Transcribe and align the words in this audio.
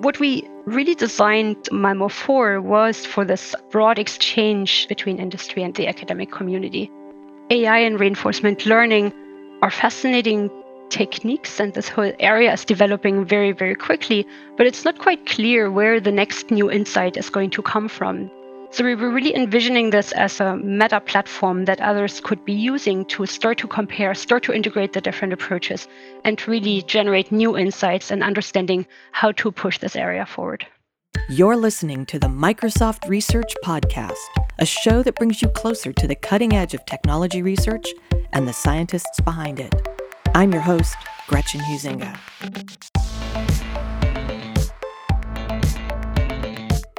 What 0.00 0.20
we 0.20 0.48
really 0.64 0.94
designed 0.94 1.68
Malmo 1.72 2.06
for 2.06 2.60
was 2.60 3.04
for 3.04 3.24
this 3.24 3.52
broad 3.70 3.98
exchange 3.98 4.86
between 4.86 5.18
industry 5.18 5.64
and 5.64 5.74
the 5.74 5.88
academic 5.88 6.30
community. 6.30 6.88
AI 7.50 7.78
and 7.78 7.98
reinforcement 7.98 8.64
learning 8.64 9.12
are 9.60 9.72
fascinating 9.72 10.50
techniques, 10.88 11.58
and 11.58 11.74
this 11.74 11.88
whole 11.88 12.12
area 12.20 12.52
is 12.52 12.64
developing 12.64 13.24
very, 13.24 13.50
very 13.50 13.74
quickly, 13.74 14.24
but 14.56 14.68
it's 14.68 14.84
not 14.84 15.00
quite 15.00 15.26
clear 15.26 15.68
where 15.68 15.98
the 15.98 16.12
next 16.12 16.52
new 16.52 16.70
insight 16.70 17.16
is 17.16 17.28
going 17.28 17.50
to 17.50 17.62
come 17.62 17.88
from. 17.88 18.30
So 18.70 18.84
we 18.84 18.94
were 18.94 19.10
really 19.10 19.34
envisioning 19.34 19.90
this 19.90 20.12
as 20.12 20.40
a 20.40 20.56
meta 20.56 21.00
platform 21.00 21.64
that 21.64 21.80
others 21.80 22.20
could 22.20 22.44
be 22.44 22.52
using 22.52 23.06
to 23.06 23.24
start 23.24 23.56
to 23.58 23.66
compare, 23.66 24.14
start 24.14 24.42
to 24.44 24.52
integrate 24.52 24.92
the 24.92 25.00
different 25.00 25.32
approaches, 25.32 25.88
and 26.24 26.46
really 26.46 26.82
generate 26.82 27.32
new 27.32 27.56
insights 27.56 28.10
and 28.10 28.22
understanding 28.22 28.86
how 29.12 29.32
to 29.32 29.50
push 29.50 29.78
this 29.78 29.96
area 29.96 30.26
forward. 30.26 30.66
You're 31.30 31.56
listening 31.56 32.04
to 32.06 32.18
the 32.18 32.26
Microsoft 32.26 33.08
Research 33.08 33.54
Podcast, 33.64 34.12
a 34.58 34.66
show 34.66 35.02
that 35.02 35.16
brings 35.16 35.40
you 35.40 35.48
closer 35.48 35.92
to 35.94 36.06
the 36.06 36.14
cutting 36.14 36.52
edge 36.52 36.74
of 36.74 36.84
technology 36.84 37.42
research 37.42 37.88
and 38.34 38.46
the 38.46 38.52
scientists 38.52 39.18
behind 39.20 39.60
it. 39.60 39.74
I'm 40.34 40.52
your 40.52 40.62
host, 40.62 40.94
Gretchen 41.26 41.60
Huizinga. 41.62 42.97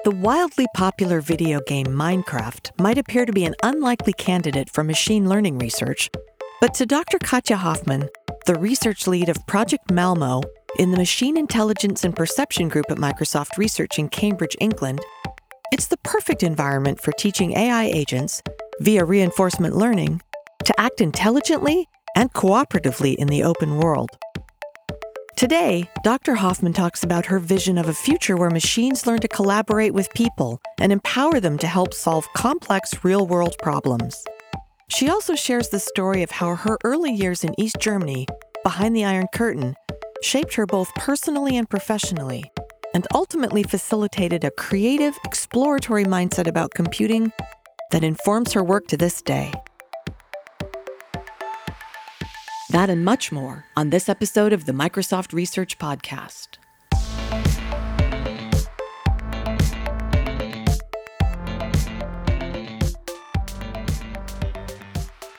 The 0.05 0.11
wildly 0.11 0.65
popular 0.75 1.19
video 1.19 1.59
game 1.59 1.87
Minecraft 1.87 2.71
might 2.79 2.97
appear 2.97 3.25
to 3.25 3.33
be 3.33 3.43
an 3.43 3.55
unlikely 3.63 4.13
candidate 4.13 4.69
for 4.69 4.81
machine 4.81 5.27
learning 5.27 5.59
research, 5.59 6.09
but 6.61 6.73
to 6.75 6.85
Dr. 6.85 7.19
Katja 7.19 7.57
Hofmann, 7.57 8.07
the 8.45 8.55
research 8.55 9.07
lead 9.07 9.27
of 9.27 9.45
Project 9.45 9.91
Malmo 9.91 10.41
in 10.77 10.91
the 10.91 10.97
Machine 10.97 11.35
Intelligence 11.35 12.05
and 12.05 12.15
Perception 12.15 12.69
Group 12.69 12.85
at 12.89 12.97
Microsoft 12.97 13.57
Research 13.57 13.99
in 13.99 14.07
Cambridge, 14.07 14.55
England, 14.61 15.01
it's 15.73 15.87
the 15.87 15.97
perfect 15.97 16.43
environment 16.43 17.01
for 17.01 17.11
teaching 17.11 17.57
AI 17.57 17.83
agents, 17.83 18.41
via 18.79 19.03
reinforcement 19.03 19.75
learning, 19.75 20.21
to 20.63 20.73
act 20.79 21.01
intelligently 21.01 21.89
and 22.15 22.31
cooperatively 22.31 23.15
in 23.15 23.27
the 23.27 23.43
open 23.43 23.77
world. 23.77 24.11
Today, 25.39 25.89
Dr. 26.03 26.35
Hofmann 26.35 26.73
talks 26.73 27.01
about 27.01 27.27
her 27.27 27.39
vision 27.39 27.77
of 27.77 27.87
a 27.87 27.93
future 27.93 28.35
where 28.35 28.49
machines 28.49 29.07
learn 29.07 29.19
to 29.19 29.27
collaborate 29.29 29.93
with 29.93 30.13
people 30.13 30.59
and 30.81 30.91
empower 30.91 31.39
them 31.39 31.57
to 31.59 31.65
help 31.65 31.93
solve 31.93 32.27
complex 32.33 33.05
real 33.05 33.25
world 33.25 33.55
problems. 33.63 34.21
She 34.89 35.07
also 35.07 35.35
shares 35.35 35.69
the 35.69 35.79
story 35.79 36.23
of 36.23 36.31
how 36.31 36.55
her 36.55 36.77
early 36.83 37.13
years 37.13 37.45
in 37.45 37.57
East 37.57 37.77
Germany, 37.79 38.27
behind 38.65 38.93
the 38.97 39.05
Iron 39.05 39.27
Curtain, 39.33 39.75
shaped 40.21 40.55
her 40.55 40.65
both 40.65 40.93
personally 40.95 41.55
and 41.55 41.69
professionally, 41.69 42.43
and 42.93 43.07
ultimately 43.13 43.63
facilitated 43.63 44.43
a 44.43 44.51
creative, 44.51 45.17
exploratory 45.23 46.03
mindset 46.03 46.47
about 46.47 46.73
computing 46.73 47.31
that 47.91 48.03
informs 48.03 48.51
her 48.51 48.61
work 48.61 48.87
to 48.87 48.97
this 48.97 49.21
day. 49.21 49.53
That 52.69 52.91
and 52.91 53.03
much 53.03 53.31
more 53.31 53.65
on 53.75 53.89
this 53.89 54.07
episode 54.07 54.53
of 54.53 54.65
the 54.65 54.73
Microsoft 54.73 55.33
Research 55.33 55.79
Podcast. 55.79 56.59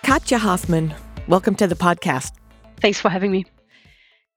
Katja 0.02 0.38
Hofmann, 0.38 0.92
welcome 1.28 1.54
to 1.54 1.68
the 1.68 1.76
podcast. 1.76 2.32
Thanks 2.80 2.98
for 2.98 3.10
having 3.10 3.30
me. 3.30 3.46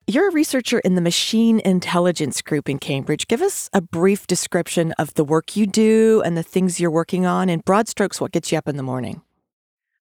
You're 0.05 0.29
a 0.29 0.31
researcher 0.31 0.77
in 0.77 0.93
the 0.93 1.01
Machine 1.01 1.61
Intelligence 1.61 2.43
Group 2.43 2.69
in 2.69 2.77
Cambridge. 2.77 3.27
Give 3.27 3.41
us 3.41 3.71
a 3.73 3.81
brief 3.81 4.27
description 4.27 4.91
of 4.99 5.15
the 5.15 5.23
work 5.23 5.55
you 5.55 5.65
do 5.65 6.21
and 6.23 6.37
the 6.37 6.43
things 6.43 6.79
you're 6.79 6.91
working 6.91 7.25
on. 7.25 7.49
In 7.49 7.61
broad 7.61 7.87
strokes, 7.87 8.21
what 8.21 8.31
gets 8.31 8.51
you 8.51 8.59
up 8.59 8.67
in 8.67 8.77
the 8.77 8.83
morning? 8.83 9.23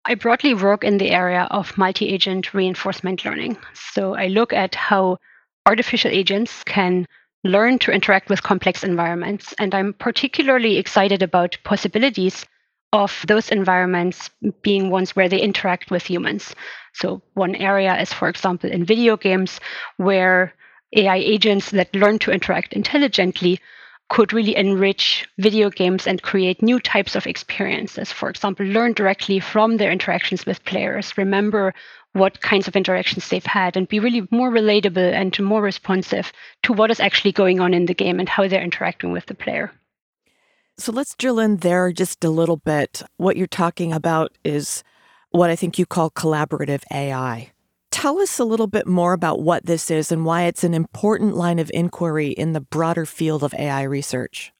I 0.09 0.15
broadly 0.15 0.55
work 0.55 0.85
in 0.85 0.99
the 0.99 1.11
area 1.11 1.49
of 1.51 1.77
multi 1.77 2.09
agent 2.09 2.55
reinforcement 2.55 3.25
learning. 3.25 3.59
So 3.75 4.15
I 4.15 4.29
look 4.29 4.53
at 4.53 4.77
how 4.77 5.19
artificial 5.67 6.13
agents 6.13 6.63
can 6.63 7.07
learn 7.43 7.81
to 7.81 7.91
interact 7.91 8.29
with 8.29 8.43
complex 8.43 8.85
environments. 8.85 9.53
And 9.59 9.75
I'm 9.75 9.95
particularly 9.95 10.77
excited 10.77 11.23
about 11.23 11.59
possibilities 11.65 12.47
of 12.93 13.25
those 13.27 13.51
environments 13.51 14.31
being 14.63 14.91
ones 14.91 15.17
where 15.17 15.29
they 15.29 15.41
interact 15.41 15.91
with 15.91 16.05
humans. 16.05 16.55
So, 16.93 17.21
one 17.35 17.57
area 17.57 18.01
is, 18.01 18.13
for 18.13 18.29
example, 18.29 18.71
in 18.71 18.85
video 18.85 19.17
games, 19.17 19.61
where 19.97 20.55
AI 20.95 21.17
agents 21.17 21.71
that 21.73 21.93
learn 21.95 22.21
to 22.21 22.31
interact 22.31 22.75
intelligently 22.75 23.61
could 24.09 24.33
really 24.33 24.55
enrich 24.57 25.29
video 25.39 25.69
games 25.69 26.07
and 26.07 26.23
create 26.23 26.63
new 26.63 26.79
types 26.79 27.17
of 27.17 27.27
experiences. 27.27 28.13
For 28.13 28.31
example, 28.31 28.65
learn 28.67 28.93
directly 28.93 29.41
from 29.41 29.77
their 29.77 29.91
interactions 29.91 30.47
with 30.47 30.65
players, 30.65 31.19
remember 31.19 31.75
what 32.13 32.41
kinds 32.41 32.67
of 32.67 32.77
interactions 32.77 33.29
they've 33.29 33.45
had, 33.45 33.77
and 33.77 33.89
be 33.89 34.01
really 34.01 34.27
more 34.31 34.51
relatable 34.51 35.13
and 35.13 35.39
more 35.41 35.61
responsive 35.61 36.33
to 36.63 36.73
what 36.73 36.91
is 36.91 37.01
actually 37.01 37.33
going 37.33 37.61
on 37.61 37.75
in 37.75 37.87
the 37.87 37.95
game 37.95 38.19
and 38.21 38.29
how 38.29 38.49
they're 38.49 38.63
interacting 38.63 39.13
with 39.13 39.27
the 39.27 39.35
player. 39.35 39.71
So 40.79 40.93
let's 40.93 41.15
drill 41.15 41.39
in 41.39 41.59
there 41.59 41.93
just 41.93 42.25
a 42.25 42.31
little 42.31 42.59
bit. 42.59 43.03
What 43.17 43.37
you're 43.37 43.47
talking 43.47 43.93
about 43.93 44.33
is 44.45 44.85
what 45.31 45.51
I 45.51 45.57
think 45.57 45.79
you 45.79 45.87
call 45.87 46.11
collaborative 46.11 46.83
AI. 46.93 47.53
Tell 47.97 48.21
us 48.21 48.39
a 48.39 48.45
little 48.45 48.67
bit 48.67 48.87
more 48.87 49.15
about 49.15 49.41
what 49.41 49.65
this 49.65 49.91
is 49.91 50.13
and 50.13 50.27
why 50.27 50.43
it's 50.43 50.65
an 50.65 50.75
important 50.75 51.35
line 51.35 51.59
of 51.59 51.71
inquiry 51.73 52.29
in 52.29 52.53
the 52.53 52.61
broader 52.61 53.07
field 53.07 53.43
of 53.43 53.55
AI 53.55 53.85
research. 53.85 54.53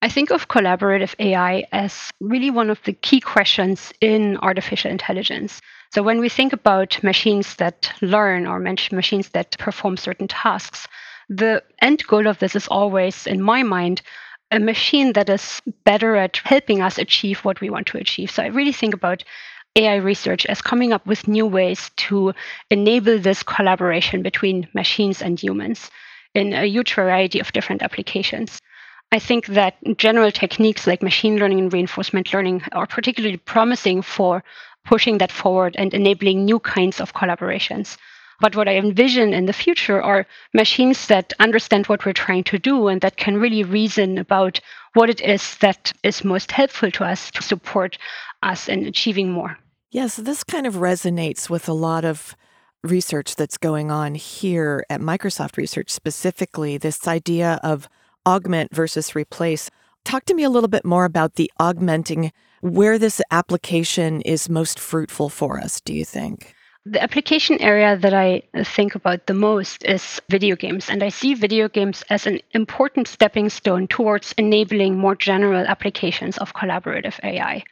I 0.00 0.08
think 0.08 0.30
of 0.30 0.46
collaborative 0.46 1.12
AI 1.18 1.66
as 1.72 2.12
really 2.20 2.52
one 2.52 2.70
of 2.70 2.80
the 2.84 2.92
key 2.92 3.18
questions 3.18 3.92
in 4.00 4.36
artificial 4.36 4.92
intelligence. 4.92 5.60
So, 5.92 6.04
when 6.04 6.20
we 6.20 6.28
think 6.28 6.52
about 6.52 7.02
machines 7.02 7.56
that 7.56 7.92
learn 8.00 8.46
or 8.46 8.60
machines 8.60 9.30
that 9.30 9.58
perform 9.58 9.96
certain 9.96 10.28
tasks, 10.28 10.86
the 11.28 11.64
end 11.82 12.06
goal 12.06 12.28
of 12.28 12.38
this 12.38 12.54
is 12.54 12.68
always, 12.68 13.26
in 13.26 13.42
my 13.42 13.64
mind, 13.64 14.02
a 14.52 14.60
machine 14.60 15.14
that 15.14 15.28
is 15.28 15.60
better 15.82 16.14
at 16.14 16.36
helping 16.44 16.80
us 16.80 16.96
achieve 16.96 17.40
what 17.40 17.60
we 17.60 17.70
want 17.70 17.88
to 17.88 17.98
achieve. 17.98 18.30
So, 18.30 18.44
I 18.44 18.46
really 18.46 18.72
think 18.72 18.94
about 18.94 19.24
AI 19.78 19.94
research 19.94 20.44
as 20.46 20.60
coming 20.60 20.92
up 20.92 21.06
with 21.06 21.28
new 21.28 21.46
ways 21.46 21.90
to 22.08 22.34
enable 22.68 23.16
this 23.20 23.44
collaboration 23.44 24.22
between 24.22 24.66
machines 24.74 25.22
and 25.22 25.40
humans 25.40 25.88
in 26.34 26.52
a 26.52 26.66
huge 26.66 26.94
variety 26.94 27.38
of 27.38 27.52
different 27.52 27.82
applications. 27.82 28.58
I 29.12 29.20
think 29.20 29.46
that 29.46 29.76
general 29.96 30.32
techniques 30.32 30.88
like 30.88 31.00
machine 31.00 31.38
learning 31.38 31.60
and 31.60 31.72
reinforcement 31.72 32.34
learning 32.34 32.62
are 32.72 32.88
particularly 32.88 33.36
promising 33.36 34.02
for 34.02 34.42
pushing 34.84 35.18
that 35.18 35.30
forward 35.30 35.76
and 35.78 35.94
enabling 35.94 36.44
new 36.44 36.58
kinds 36.58 37.00
of 37.00 37.14
collaborations. 37.14 37.96
But 38.40 38.56
what 38.56 38.68
I 38.68 38.76
envision 38.76 39.32
in 39.32 39.46
the 39.46 39.52
future 39.52 40.02
are 40.02 40.26
machines 40.54 41.06
that 41.06 41.32
understand 41.38 41.86
what 41.86 42.04
we're 42.04 42.12
trying 42.12 42.44
to 42.44 42.58
do 42.58 42.88
and 42.88 43.00
that 43.02 43.16
can 43.16 43.36
really 43.36 43.62
reason 43.62 44.18
about 44.18 44.58
what 44.94 45.08
it 45.08 45.20
is 45.20 45.56
that 45.58 45.92
is 46.02 46.24
most 46.24 46.50
helpful 46.50 46.90
to 46.90 47.04
us 47.04 47.30
to 47.30 47.42
support 47.42 47.96
us 48.42 48.68
in 48.68 48.86
achieving 48.86 49.30
more. 49.30 49.56
Yes, 49.90 50.16
this 50.16 50.44
kind 50.44 50.66
of 50.66 50.74
resonates 50.74 51.48
with 51.48 51.66
a 51.66 51.72
lot 51.72 52.04
of 52.04 52.36
research 52.84 53.36
that's 53.36 53.56
going 53.56 53.90
on 53.90 54.16
here 54.16 54.84
at 54.90 55.00
Microsoft 55.00 55.56
Research, 55.56 55.90
specifically 55.90 56.76
this 56.76 57.08
idea 57.08 57.58
of 57.62 57.88
augment 58.26 58.74
versus 58.74 59.14
replace. 59.14 59.70
Talk 60.04 60.26
to 60.26 60.34
me 60.34 60.42
a 60.42 60.50
little 60.50 60.68
bit 60.68 60.84
more 60.84 61.06
about 61.06 61.36
the 61.36 61.50
augmenting, 61.58 62.32
where 62.60 62.98
this 62.98 63.22
application 63.30 64.20
is 64.22 64.50
most 64.50 64.78
fruitful 64.78 65.30
for 65.30 65.58
us, 65.58 65.80
do 65.80 65.94
you 65.94 66.04
think? 66.04 66.54
The 66.84 67.02
application 67.02 67.58
area 67.58 67.96
that 67.96 68.12
I 68.12 68.42
think 68.64 68.94
about 68.94 69.26
the 69.26 69.34
most 69.34 69.84
is 69.84 70.20
video 70.28 70.54
games, 70.54 70.90
and 70.90 71.02
I 71.02 71.08
see 71.08 71.32
video 71.32 71.66
games 71.66 72.04
as 72.10 72.26
an 72.26 72.40
important 72.52 73.08
stepping 73.08 73.48
stone 73.48 73.88
towards 73.88 74.34
enabling 74.36 74.98
more 74.98 75.14
general 75.14 75.66
applications 75.66 76.36
of 76.36 76.52
collaborative 76.52 77.18
AI. 77.24 77.64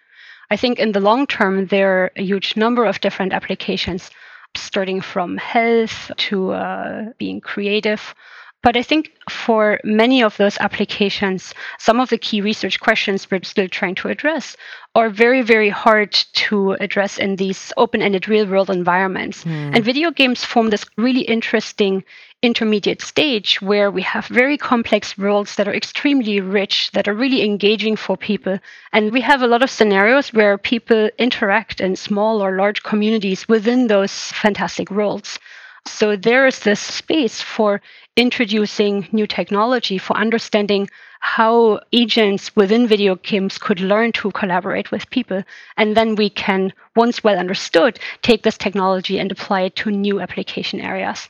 I 0.51 0.57
think 0.57 0.79
in 0.79 0.93
the 0.93 1.01
long 1.01 1.27
term, 1.27 1.67
there 1.67 2.05
are 2.05 2.11
a 2.17 2.23
huge 2.23 2.57
number 2.57 2.85
of 2.85 3.01
different 3.01 3.33
applications, 3.33 4.11
starting 4.55 5.01
from 5.01 5.37
health 5.37 6.11
to 6.17 6.53
uh, 6.53 7.05
being 7.19 7.41
creative. 7.41 8.15
But 8.63 8.77
I 8.77 8.83
think 8.83 9.13
for 9.31 9.79
many 9.85 10.25
of 10.25 10.37
those 10.39 10.59
applications, 10.59 11.55
some 11.79 12.01
of 12.01 12.09
the 12.09 12.19
key 12.19 12.41
research 12.41 12.81
questions 12.81 13.31
we're 13.31 13.43
still 13.45 13.69
trying 13.69 13.95
to 13.97 14.09
address 14.09 14.57
are 14.97 15.09
very, 15.09 15.43
very 15.43 15.69
hard 15.69 16.13
to 16.13 16.73
address 16.81 17.19
in 17.19 17.37
these 17.37 17.73
open 17.77 18.03
ended 18.03 18.29
real 18.29 18.47
world 18.47 18.71
environments. 18.71 19.45
Mm. 19.45 19.77
And 19.77 19.85
video 19.85 20.11
games 20.11 20.45
form 20.45 20.71
this 20.71 20.85
really 20.97 21.21
interesting 21.21 22.03
intermediate 22.43 23.03
stage 23.03 23.61
where 23.63 23.91
we 23.91 24.03
have 24.03 24.27
very 24.27 24.59
complex 24.59 25.17
worlds 25.17 25.57
that 25.57 25.67
are 25.67 25.75
extremely 25.75 26.41
rich, 26.41 26.91
that 26.93 27.09
are 27.09 27.15
really 27.15 27.43
engaging 27.43 27.97
for 27.97 28.17
people. 28.17 28.59
And 28.93 29.13
we 29.13 29.21
have 29.23 29.43
a 29.43 29.47
lot 29.47 29.63
of 29.63 29.71
scenarios 29.71 30.33
where 30.33 30.59
people 30.59 31.11
interact 31.19 31.81
in 31.81 31.97
small 31.97 32.43
or 32.43 32.57
large 32.57 32.83
communities 32.83 33.49
within 33.49 33.87
those 33.87 34.13
fantastic 34.33 34.91
worlds. 34.91 35.39
So 35.87 36.17
there 36.17 36.47
is 36.47 36.61
this 36.61 36.81
space 36.81 37.41
for 37.41 37.81
introducing 38.17 39.09
new 39.13 39.27
technology, 39.27 39.99
for 39.99 40.17
understanding 40.17 40.89
how 41.21 41.81
agents 41.93 42.55
within 42.55 42.87
video 42.87 43.17
games 43.17 43.59
could 43.59 43.81
learn 43.81 44.13
to 44.13 44.31
collaborate 44.33 44.91
with 44.91 45.11
people. 45.11 45.43
And 45.77 45.97
then 45.97 46.15
we 46.15 46.31
can, 46.31 46.73
once 46.95 47.25
well 47.25 47.39
understood, 47.39 47.99
take 48.23 48.43
this 48.43 48.59
technology 48.59 49.19
and 49.19 49.33
apply 49.33 49.63
it 49.63 49.77
to 49.77 49.91
new 49.91 50.21
application 50.21 50.81
areas. 50.81 51.29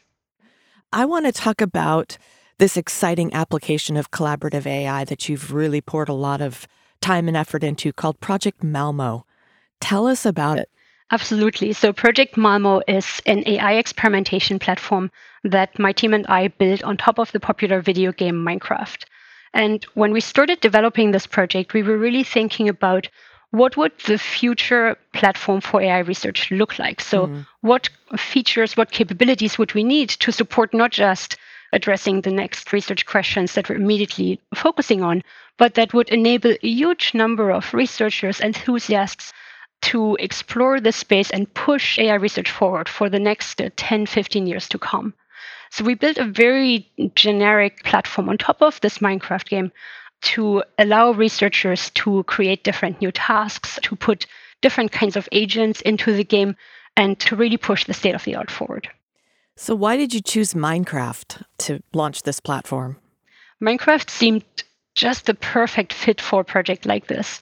I 0.93 1.05
want 1.05 1.27
to 1.27 1.33
talk 1.33 1.61
about 1.61 2.17
this 2.59 2.77
exciting 2.77 3.33
application 3.35 3.97
of 3.97 4.11
collaborative 4.11 4.67
AI 4.67 5.05
that 5.05 5.29
you've 5.29 5.53
really 5.53 5.81
poured 5.81 6.09
a 6.09 6.15
lot 6.15 6.41
of 6.41 6.67
time 7.00 7.29
and 7.29 7.37
effort 7.37 7.62
into 7.62 7.93
called 7.93 8.21
Project 8.21 8.62
Malmo. 8.62 9.27
Tell 9.81 10.06
us 10.06 10.25
about 10.25 10.59
it. 10.59 10.71
Absolutely. 11.12 11.73
So, 11.73 11.93
Project 11.93 12.37
Malmo 12.37 12.83
is 12.88 13.21
an 13.27 13.44
AI 13.47 13.75
experimentation 13.75 14.59
platform 14.59 15.11
that 15.44 15.79
my 15.79 15.93
team 15.93 16.12
and 16.15 16.27
I 16.27 16.49
built 16.49 16.83
on 16.83 16.97
top 16.97 17.19
of 17.19 17.31
the 17.31 17.41
popular 17.41 17.81
video 17.81 18.11
game 18.11 18.44
Minecraft. 18.44 19.05
And 19.55 19.85
when 19.94 20.12
we 20.12 20.21
started 20.21 20.61
developing 20.61 21.12
this 21.12 21.27
project, 21.27 21.75
we 21.75 21.82
were 21.82 21.97
really 21.97 22.25
thinking 22.25 22.69
about 22.69 23.09
what 23.56 23.76
would 23.76 23.93
the 24.06 24.19
future 24.19 24.97
platform 25.14 25.61
for 25.61 25.81
AI 25.81 26.00
research 26.00 26.50
look 26.50 26.79
like? 26.79 27.00
So, 27.00 27.26
mm. 27.26 27.47
what 27.62 27.88
features, 28.17 28.76
what 28.76 28.91
capabilities 28.91 29.58
would 29.58 29.73
we 29.75 29.82
need 29.82 30.11
to 30.11 30.31
support 30.31 30.75
not 30.75 30.91
just 30.91 31.37
addressing 31.73 32.20
the 32.20 32.31
next 32.31 32.73
research 32.73 33.06
questions 33.06 33.55
that 33.55 33.69
we're 33.69 33.76
immediately 33.76 34.41
focusing 34.55 35.03
on, 35.03 35.23
but 35.58 35.75
that 35.75 35.94
would 35.94 36.08
enable 36.11 36.53
a 36.53 36.69
huge 36.69 37.14
number 37.14 37.50
of 37.50 37.73
researchers, 37.73 38.41
enthusiasts 38.41 39.32
to 39.82 40.17
explore 40.20 40.81
this 40.81 40.97
space 40.97 41.31
and 41.31 41.53
push 41.55 41.99
AI 41.99 42.14
research 42.14 42.50
forward 42.50 42.88
for 42.88 43.08
the 43.08 43.19
next 43.19 43.61
uh, 43.61 43.70
10, 43.76 44.06
15 44.06 44.47
years 44.47 44.69
to 44.69 44.79
come. 44.79 45.14
So 45.70 45.85
we 45.85 45.94
built 45.94 46.19
a 46.19 46.25
very 46.25 46.88
generic 47.14 47.85
platform 47.85 48.29
on 48.29 48.38
top 48.38 48.62
of 48.62 48.81
this 48.81 48.99
Minecraft 48.99 49.49
game 49.49 49.73
to 50.23 50.63
allow 50.79 51.13
researchers 51.13 51.91
to 51.91 52.23
create 52.25 52.65
different 52.65 53.01
new 53.01 53.13
tasks, 53.13 53.79
to 53.83 53.97
put 53.97 54.27
different 54.63 54.93
kinds 54.93 55.17
of 55.17 55.29
agents 55.33 55.81
into 55.83 56.13
the 56.13 56.25
game, 56.25 56.57
and 56.97 57.19
to 57.21 57.37
really 57.37 57.57
push 57.57 57.85
the 57.85 57.95
state 57.95 58.15
of 58.15 58.25
the 58.25 58.35
art 58.35 58.51
forward. 58.51 58.89
So, 59.57 59.75
why 59.75 59.97
did 59.97 60.13
you 60.13 60.21
choose 60.21 60.55
Minecraft 60.55 61.43
to 61.59 61.83
launch 61.93 62.23
this 62.23 62.41
platform? 62.41 62.99
Minecraft 63.63 64.11
seemed 64.11 64.45
just 64.95 65.27
the 65.27 65.35
perfect 65.35 65.93
fit 65.93 66.21
for 66.21 66.41
a 66.41 66.45
project 66.45 66.87
like 66.87 67.07
this. 67.07 67.41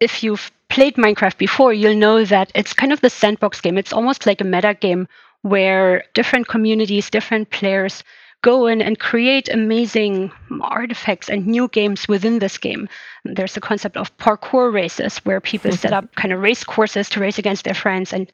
If 0.00 0.22
you've 0.22 0.50
played 0.68 0.94
Minecraft 0.96 1.36
before, 1.38 1.72
you'll 1.72 1.96
know 1.96 2.24
that 2.24 2.50
it's 2.54 2.72
kind 2.72 2.92
of 2.92 3.00
the 3.00 3.10
sandbox 3.10 3.60
game. 3.60 3.76
It's 3.76 3.92
almost 3.92 4.26
like 4.26 4.40
a 4.40 4.44
meta 4.44 4.74
game 4.74 5.08
where 5.42 6.04
different 6.14 6.48
communities, 6.48 7.10
different 7.10 7.50
players 7.50 8.02
go 8.42 8.66
in 8.66 8.82
and 8.82 8.98
create 8.98 9.48
amazing 9.48 10.30
artifacts 10.60 11.30
and 11.30 11.46
new 11.46 11.68
games 11.68 12.08
within 12.08 12.40
this 12.40 12.58
game. 12.58 12.88
There's 13.24 13.54
the 13.54 13.60
concept 13.60 13.96
of 13.96 14.16
parkour 14.18 14.72
races 14.72 15.18
where 15.18 15.40
people 15.40 15.72
set 15.82 15.92
up 15.92 16.14
kind 16.16 16.32
of 16.32 16.40
race 16.40 16.64
courses 16.64 17.08
to 17.10 17.20
race 17.20 17.38
against 17.38 17.64
their 17.64 17.74
friends. 17.74 18.12
And 18.12 18.30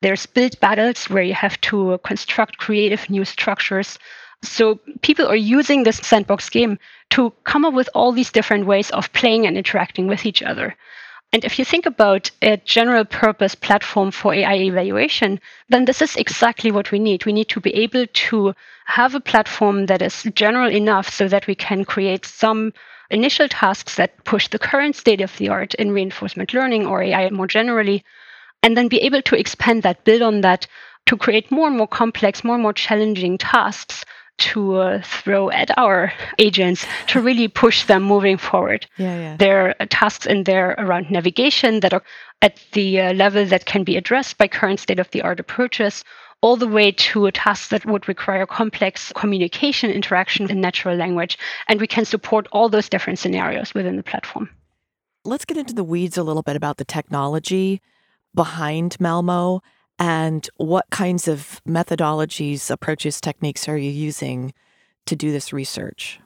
there's 0.00 0.26
build 0.26 0.58
battles 0.60 1.10
where 1.10 1.24
you 1.24 1.34
have 1.34 1.60
to 1.62 1.98
construct 2.04 2.58
creative 2.58 3.10
new 3.10 3.24
structures. 3.24 3.98
So 4.42 4.78
people 5.02 5.26
are 5.26 5.36
using 5.36 5.82
this 5.82 5.96
sandbox 5.96 6.48
game 6.48 6.78
to 7.10 7.32
come 7.42 7.64
up 7.64 7.74
with 7.74 7.88
all 7.94 8.12
these 8.12 8.30
different 8.30 8.66
ways 8.66 8.90
of 8.90 9.12
playing 9.12 9.46
and 9.46 9.58
interacting 9.58 10.06
with 10.06 10.24
each 10.24 10.42
other. 10.42 10.76
And 11.32 11.44
if 11.44 11.58
you 11.58 11.64
think 11.64 11.84
about 11.84 12.30
a 12.40 12.56
general 12.56 13.04
purpose 13.04 13.54
platform 13.54 14.10
for 14.10 14.32
AI 14.32 14.54
evaluation, 14.54 15.40
then 15.68 15.84
this 15.84 16.00
is 16.00 16.16
exactly 16.16 16.70
what 16.70 16.90
we 16.90 16.98
need. 16.98 17.26
We 17.26 17.34
need 17.34 17.50
to 17.50 17.60
be 17.60 17.74
able 17.74 18.06
to 18.06 18.54
have 18.86 19.14
a 19.14 19.20
platform 19.20 19.86
that 19.86 20.00
is 20.00 20.22
general 20.34 20.70
enough 20.70 21.10
so 21.10 21.28
that 21.28 21.46
we 21.46 21.54
can 21.54 21.84
create 21.84 22.24
some 22.24 22.72
initial 23.10 23.46
tasks 23.46 23.96
that 23.96 24.24
push 24.24 24.48
the 24.48 24.58
current 24.58 24.96
state 24.96 25.20
of 25.20 25.36
the 25.36 25.50
art 25.50 25.74
in 25.74 25.92
reinforcement 25.92 26.54
learning 26.54 26.86
or 26.86 27.02
AI 27.02 27.28
more 27.28 27.46
generally, 27.46 28.04
and 28.62 28.74
then 28.74 28.88
be 28.88 29.02
able 29.02 29.20
to 29.22 29.38
expand 29.38 29.82
that, 29.82 30.04
build 30.04 30.22
on 30.22 30.40
that 30.40 30.66
to 31.06 31.16
create 31.16 31.50
more 31.50 31.68
and 31.68 31.76
more 31.76 31.88
complex, 31.88 32.42
more 32.42 32.54
and 32.54 32.62
more 32.62 32.72
challenging 32.72 33.36
tasks 33.36 34.04
to 34.38 34.76
uh, 34.76 35.02
throw 35.02 35.50
at 35.50 35.76
our 35.76 36.12
agents 36.38 36.86
to 37.08 37.20
really 37.20 37.48
push 37.48 37.84
them 37.84 38.02
moving 38.02 38.38
forward. 38.38 38.86
Yeah, 38.96 39.18
yeah. 39.18 39.36
There 39.36 39.76
are 39.80 39.86
tasks 39.86 40.26
in 40.26 40.44
there 40.44 40.74
around 40.78 41.10
navigation 41.10 41.80
that 41.80 41.92
are 41.92 42.02
at 42.42 42.60
the 42.72 43.00
uh, 43.00 43.12
level 43.14 43.44
that 43.46 43.66
can 43.66 43.84
be 43.84 43.96
addressed 43.96 44.38
by 44.38 44.48
current 44.48 44.80
state 44.80 44.98
of 44.98 45.10
the 45.10 45.22
art 45.22 45.40
approaches, 45.40 46.04
all 46.40 46.56
the 46.56 46.68
way 46.68 46.92
to 46.92 47.30
tasks 47.32 47.68
that 47.68 47.84
would 47.84 48.06
require 48.06 48.46
complex 48.46 49.12
communication 49.16 49.90
interaction 49.90 50.48
in 50.50 50.60
natural 50.60 50.96
language. 50.96 51.36
And 51.66 51.80
we 51.80 51.86
can 51.86 52.04
support 52.04 52.46
all 52.52 52.68
those 52.68 52.88
different 52.88 53.18
scenarios 53.18 53.74
within 53.74 53.96
the 53.96 54.04
platform. 54.04 54.48
Let's 55.24 55.44
get 55.44 55.56
into 55.56 55.74
the 55.74 55.84
weeds 55.84 56.16
a 56.16 56.22
little 56.22 56.44
bit 56.44 56.56
about 56.56 56.76
the 56.76 56.84
technology 56.84 57.82
behind 58.34 59.00
Malmo 59.00 59.62
and 59.98 60.48
what 60.56 60.90
kinds 60.90 61.26
of 61.28 61.60
methodologies, 61.66 62.70
approaches, 62.70 63.20
techniques 63.20 63.68
are 63.68 63.76
you 63.76 63.90
using 63.90 64.54
to 65.06 65.16
do 65.16 65.32
this 65.32 65.52
research? 65.52 66.20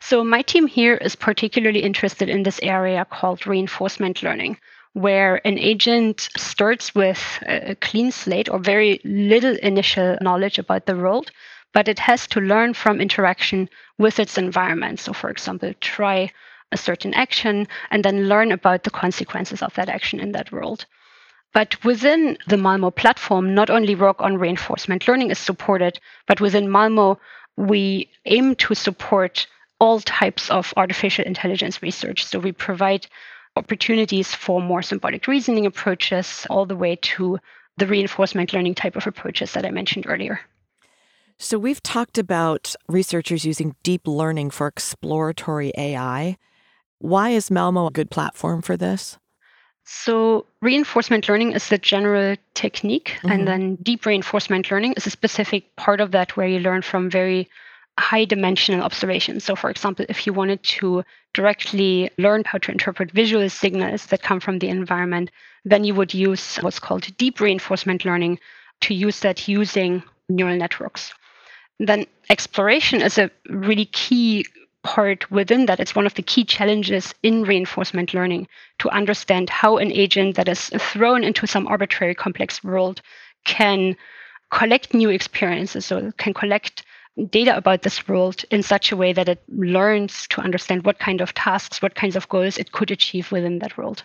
So, 0.00 0.24
my 0.24 0.42
team 0.42 0.66
here 0.66 0.94
is 0.94 1.14
particularly 1.14 1.82
interested 1.82 2.28
in 2.28 2.42
this 2.42 2.60
area 2.62 3.04
called 3.04 3.46
reinforcement 3.46 4.22
learning, 4.22 4.58
where 4.94 5.46
an 5.46 5.58
agent 5.58 6.28
starts 6.36 6.94
with 6.94 7.22
a 7.46 7.76
clean 7.76 8.10
slate 8.10 8.48
or 8.48 8.58
very 8.58 9.00
little 9.04 9.56
initial 9.56 10.16
knowledge 10.20 10.58
about 10.58 10.86
the 10.86 10.96
world, 10.96 11.30
but 11.74 11.86
it 11.86 11.98
has 11.98 12.26
to 12.28 12.40
learn 12.40 12.74
from 12.74 13.00
interaction 13.00 13.68
with 13.98 14.18
its 14.18 14.38
environment. 14.38 15.00
So, 15.00 15.12
for 15.12 15.30
example, 15.30 15.74
try 15.80 16.30
a 16.72 16.76
certain 16.76 17.12
action 17.14 17.68
and 17.90 18.04
then 18.04 18.28
learn 18.28 18.52
about 18.52 18.84
the 18.84 18.90
consequences 18.90 19.62
of 19.62 19.74
that 19.74 19.88
action 19.88 20.18
in 20.20 20.32
that 20.32 20.50
world. 20.50 20.86
But 21.52 21.82
within 21.84 22.38
the 22.46 22.56
Malmo 22.56 22.90
platform, 22.90 23.54
not 23.54 23.70
only 23.70 23.94
work 23.94 24.20
on 24.20 24.38
reinforcement 24.38 25.08
learning 25.08 25.30
is 25.30 25.38
supported, 25.38 25.98
but 26.26 26.40
within 26.40 26.70
Malmo, 26.70 27.18
we 27.56 28.10
aim 28.24 28.54
to 28.56 28.74
support 28.74 29.46
all 29.80 30.00
types 30.00 30.50
of 30.50 30.72
artificial 30.76 31.24
intelligence 31.24 31.82
research. 31.82 32.24
So 32.24 32.38
we 32.38 32.52
provide 32.52 33.06
opportunities 33.56 34.32
for 34.32 34.60
more 34.62 34.82
symbolic 34.82 35.26
reasoning 35.26 35.66
approaches, 35.66 36.46
all 36.50 36.66
the 36.66 36.76
way 36.76 36.96
to 36.96 37.38
the 37.78 37.86
reinforcement 37.86 38.52
learning 38.52 38.74
type 38.74 38.96
of 38.96 39.06
approaches 39.06 39.52
that 39.52 39.64
I 39.64 39.70
mentioned 39.70 40.06
earlier. 40.06 40.40
So 41.38 41.58
we've 41.58 41.82
talked 41.82 42.18
about 42.18 42.74
researchers 42.86 43.46
using 43.46 43.74
deep 43.82 44.06
learning 44.06 44.50
for 44.50 44.66
exploratory 44.66 45.72
AI. 45.76 46.36
Why 46.98 47.30
is 47.30 47.50
Malmo 47.50 47.86
a 47.86 47.90
good 47.90 48.10
platform 48.10 48.60
for 48.60 48.76
this? 48.76 49.18
So, 49.92 50.46
reinforcement 50.62 51.28
learning 51.28 51.50
is 51.50 51.68
the 51.68 51.76
general 51.76 52.36
technique, 52.54 53.16
mm-hmm. 53.16 53.30
and 53.32 53.48
then 53.48 53.74
deep 53.82 54.06
reinforcement 54.06 54.70
learning 54.70 54.94
is 54.96 55.04
a 55.04 55.10
specific 55.10 55.74
part 55.74 56.00
of 56.00 56.12
that 56.12 56.36
where 56.36 56.46
you 56.46 56.60
learn 56.60 56.82
from 56.82 57.10
very 57.10 57.48
high 57.98 58.24
dimensional 58.24 58.82
observations. 58.82 59.42
So, 59.42 59.56
for 59.56 59.68
example, 59.68 60.06
if 60.08 60.28
you 60.28 60.32
wanted 60.32 60.62
to 60.78 61.02
directly 61.34 62.08
learn 62.18 62.44
how 62.46 62.58
to 62.58 62.70
interpret 62.70 63.10
visual 63.10 63.50
signals 63.50 64.06
that 64.06 64.22
come 64.22 64.38
from 64.38 64.60
the 64.60 64.68
environment, 64.68 65.32
then 65.64 65.82
you 65.82 65.96
would 65.96 66.14
use 66.14 66.58
what's 66.58 66.78
called 66.78 67.08
deep 67.16 67.40
reinforcement 67.40 68.04
learning 68.04 68.38
to 68.82 68.94
use 68.94 69.18
that 69.20 69.48
using 69.48 70.04
neural 70.28 70.56
networks. 70.56 71.12
Then, 71.80 72.06
exploration 72.30 73.02
is 73.02 73.18
a 73.18 73.28
really 73.48 73.86
key 73.86 74.46
part 74.82 75.30
within 75.30 75.66
that. 75.66 75.80
It's 75.80 75.94
one 75.94 76.06
of 76.06 76.14
the 76.14 76.22
key 76.22 76.44
challenges 76.44 77.14
in 77.22 77.42
reinforcement 77.42 78.14
learning 78.14 78.48
to 78.78 78.88
understand 78.90 79.50
how 79.50 79.76
an 79.78 79.92
agent 79.92 80.36
that 80.36 80.48
is 80.48 80.70
thrown 80.78 81.24
into 81.24 81.46
some 81.46 81.66
arbitrary 81.66 82.14
complex 82.14 82.64
world 82.64 83.02
can 83.44 83.96
collect 84.50 84.94
new 84.94 85.10
experiences, 85.10 85.86
so 85.86 86.10
can 86.18 86.34
collect 86.34 86.84
data 87.30 87.56
about 87.56 87.82
this 87.82 88.08
world 88.08 88.44
in 88.50 88.62
such 88.62 88.92
a 88.92 88.96
way 88.96 89.12
that 89.12 89.28
it 89.28 89.42
learns 89.48 90.26
to 90.28 90.40
understand 90.40 90.84
what 90.84 90.98
kind 90.98 91.20
of 91.20 91.34
tasks, 91.34 91.82
what 91.82 91.94
kinds 91.94 92.16
of 92.16 92.28
goals 92.28 92.58
it 92.58 92.72
could 92.72 92.90
achieve 92.90 93.30
within 93.30 93.58
that 93.58 93.76
world. 93.76 94.04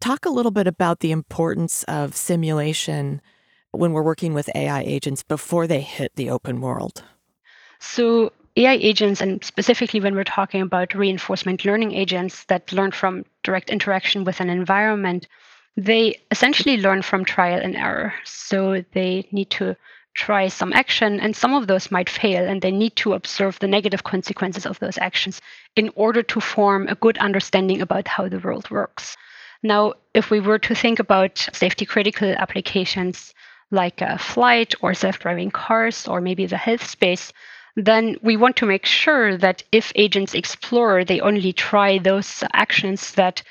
Talk 0.00 0.26
a 0.26 0.30
little 0.30 0.50
bit 0.50 0.66
about 0.66 1.00
the 1.00 1.12
importance 1.12 1.84
of 1.84 2.16
simulation 2.16 3.22
when 3.70 3.92
we're 3.92 4.02
working 4.02 4.34
with 4.34 4.50
AI 4.54 4.82
agents 4.82 5.22
before 5.22 5.66
they 5.66 5.80
hit 5.80 6.12
the 6.16 6.30
open 6.30 6.60
world. 6.60 7.04
So, 7.80 8.32
AI 8.56 8.74
agents, 8.74 9.20
and 9.20 9.44
specifically 9.44 10.00
when 10.00 10.14
we're 10.14 10.24
talking 10.24 10.62
about 10.62 10.94
reinforcement 10.94 11.64
learning 11.64 11.92
agents 11.92 12.44
that 12.44 12.72
learn 12.72 12.92
from 12.92 13.24
direct 13.42 13.70
interaction 13.70 14.22
with 14.22 14.40
an 14.40 14.48
environment, 14.48 15.26
they 15.76 16.20
essentially 16.30 16.76
learn 16.76 17.02
from 17.02 17.24
trial 17.24 17.60
and 17.60 17.74
error. 17.74 18.14
So 18.24 18.84
they 18.92 19.26
need 19.32 19.50
to 19.50 19.76
try 20.14 20.46
some 20.46 20.72
action, 20.72 21.18
and 21.18 21.34
some 21.34 21.54
of 21.54 21.66
those 21.66 21.90
might 21.90 22.08
fail, 22.08 22.46
and 22.46 22.62
they 22.62 22.70
need 22.70 22.94
to 22.96 23.14
observe 23.14 23.58
the 23.58 23.66
negative 23.66 24.04
consequences 24.04 24.66
of 24.66 24.78
those 24.78 24.98
actions 24.98 25.40
in 25.74 25.90
order 25.96 26.22
to 26.22 26.40
form 26.40 26.86
a 26.86 26.94
good 26.94 27.18
understanding 27.18 27.80
about 27.80 28.06
how 28.06 28.28
the 28.28 28.38
world 28.38 28.70
works. 28.70 29.16
Now, 29.64 29.94
if 30.12 30.30
we 30.30 30.38
were 30.38 30.60
to 30.60 30.74
think 30.74 31.00
about 31.00 31.48
safety 31.52 31.86
critical 31.86 32.32
applications 32.38 33.34
like 33.72 34.00
a 34.00 34.18
flight 34.18 34.74
or 34.80 34.94
self 34.94 35.18
driving 35.18 35.50
cars 35.50 36.06
or 36.06 36.20
maybe 36.20 36.46
the 36.46 36.56
health 36.56 36.86
space, 36.86 37.32
then 37.76 38.16
we 38.22 38.36
want 38.36 38.56
to 38.56 38.66
make 38.66 38.86
sure 38.86 39.36
that 39.36 39.62
if 39.72 39.92
agents 39.96 40.34
explore, 40.34 41.04
they 41.04 41.20
only 41.20 41.52
try 41.52 41.98
those 41.98 42.44
actions 42.52 43.12
that 43.12 43.42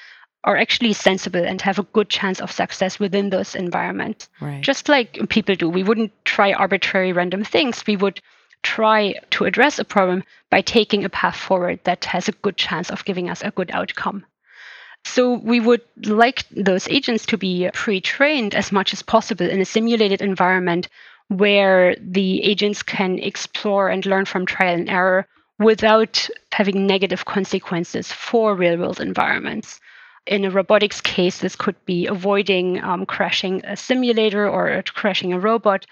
are 0.46 0.58
actually 0.58 0.94
sensible 0.94 1.44
and 1.44 1.62
have 1.62 1.80
a 1.80 1.84
good 1.84 2.10
chance 2.10 2.42
of 2.42 2.52
success 2.52 3.00
within 3.00 3.30
those 3.30 3.56
environments. 3.56 4.28
Right. 4.42 4.62
Just 4.62 4.90
like 4.90 5.18
people 5.30 5.56
do. 5.56 5.70
We 5.70 5.84
wouldn't 5.84 6.12
try 6.26 6.54
arbitrary 6.54 7.14
random 7.14 7.44
things. 7.44 7.86
We 7.88 7.96
would 7.96 8.22
try 8.62 9.16
to 9.32 9.46
address 9.46 9.80
a 9.80 9.86
problem 9.86 10.24
by 10.50 10.62
taking 10.62 11.04
a 11.04 11.10
path 11.10 11.36
forward 11.36 11.80
that 11.84 12.06
has 12.06 12.28
a 12.28 12.34
good 12.34 12.58
chance 12.58 12.90
of 12.90 13.06
giving 13.06 13.30
us 13.30 13.42
a 13.42 13.52
good 13.52 13.72
outcome. 13.72 14.26
So 15.06 15.34
we 15.34 15.60
would 15.60 15.82
like 16.06 16.46
those 16.50 16.88
agents 16.88 17.26
to 17.28 17.38
be 17.38 17.70
pre-trained 17.74 18.56
as 18.56 18.72
much 18.72 18.94
as 18.94 19.02
possible 19.02 19.50
in 19.50 19.60
a 19.60 19.66
simulated 19.66 20.22
environment 20.22 20.88
where 21.38 21.96
the 22.00 22.44
agents 22.44 22.84
can 22.84 23.20
explore 23.20 23.90
and 23.90 24.06
learn 24.06 24.26
from 24.26 24.46
trial 24.46 24.76
and 24.76 24.90
error 24.90 25.28
without 25.60 26.30
having 26.52 26.88
negative 26.88 27.26
consequences 27.26 28.12
for 28.12 28.56
real 28.56 28.78
world 28.78 29.00
environments. 29.00 29.80
In 30.26 30.46
a 30.46 30.52
robotics 30.52 31.02
case, 31.02 31.40
this 31.40 31.56
could 31.56 31.76
be 31.86 32.08
avoiding 32.08 32.82
um, 32.84 33.06
crashing 33.06 33.64
a 33.66 33.76
simulator 33.76 34.48
or 34.48 34.82
crashing 34.94 35.34
a 35.34 35.40
robot. 35.40 35.86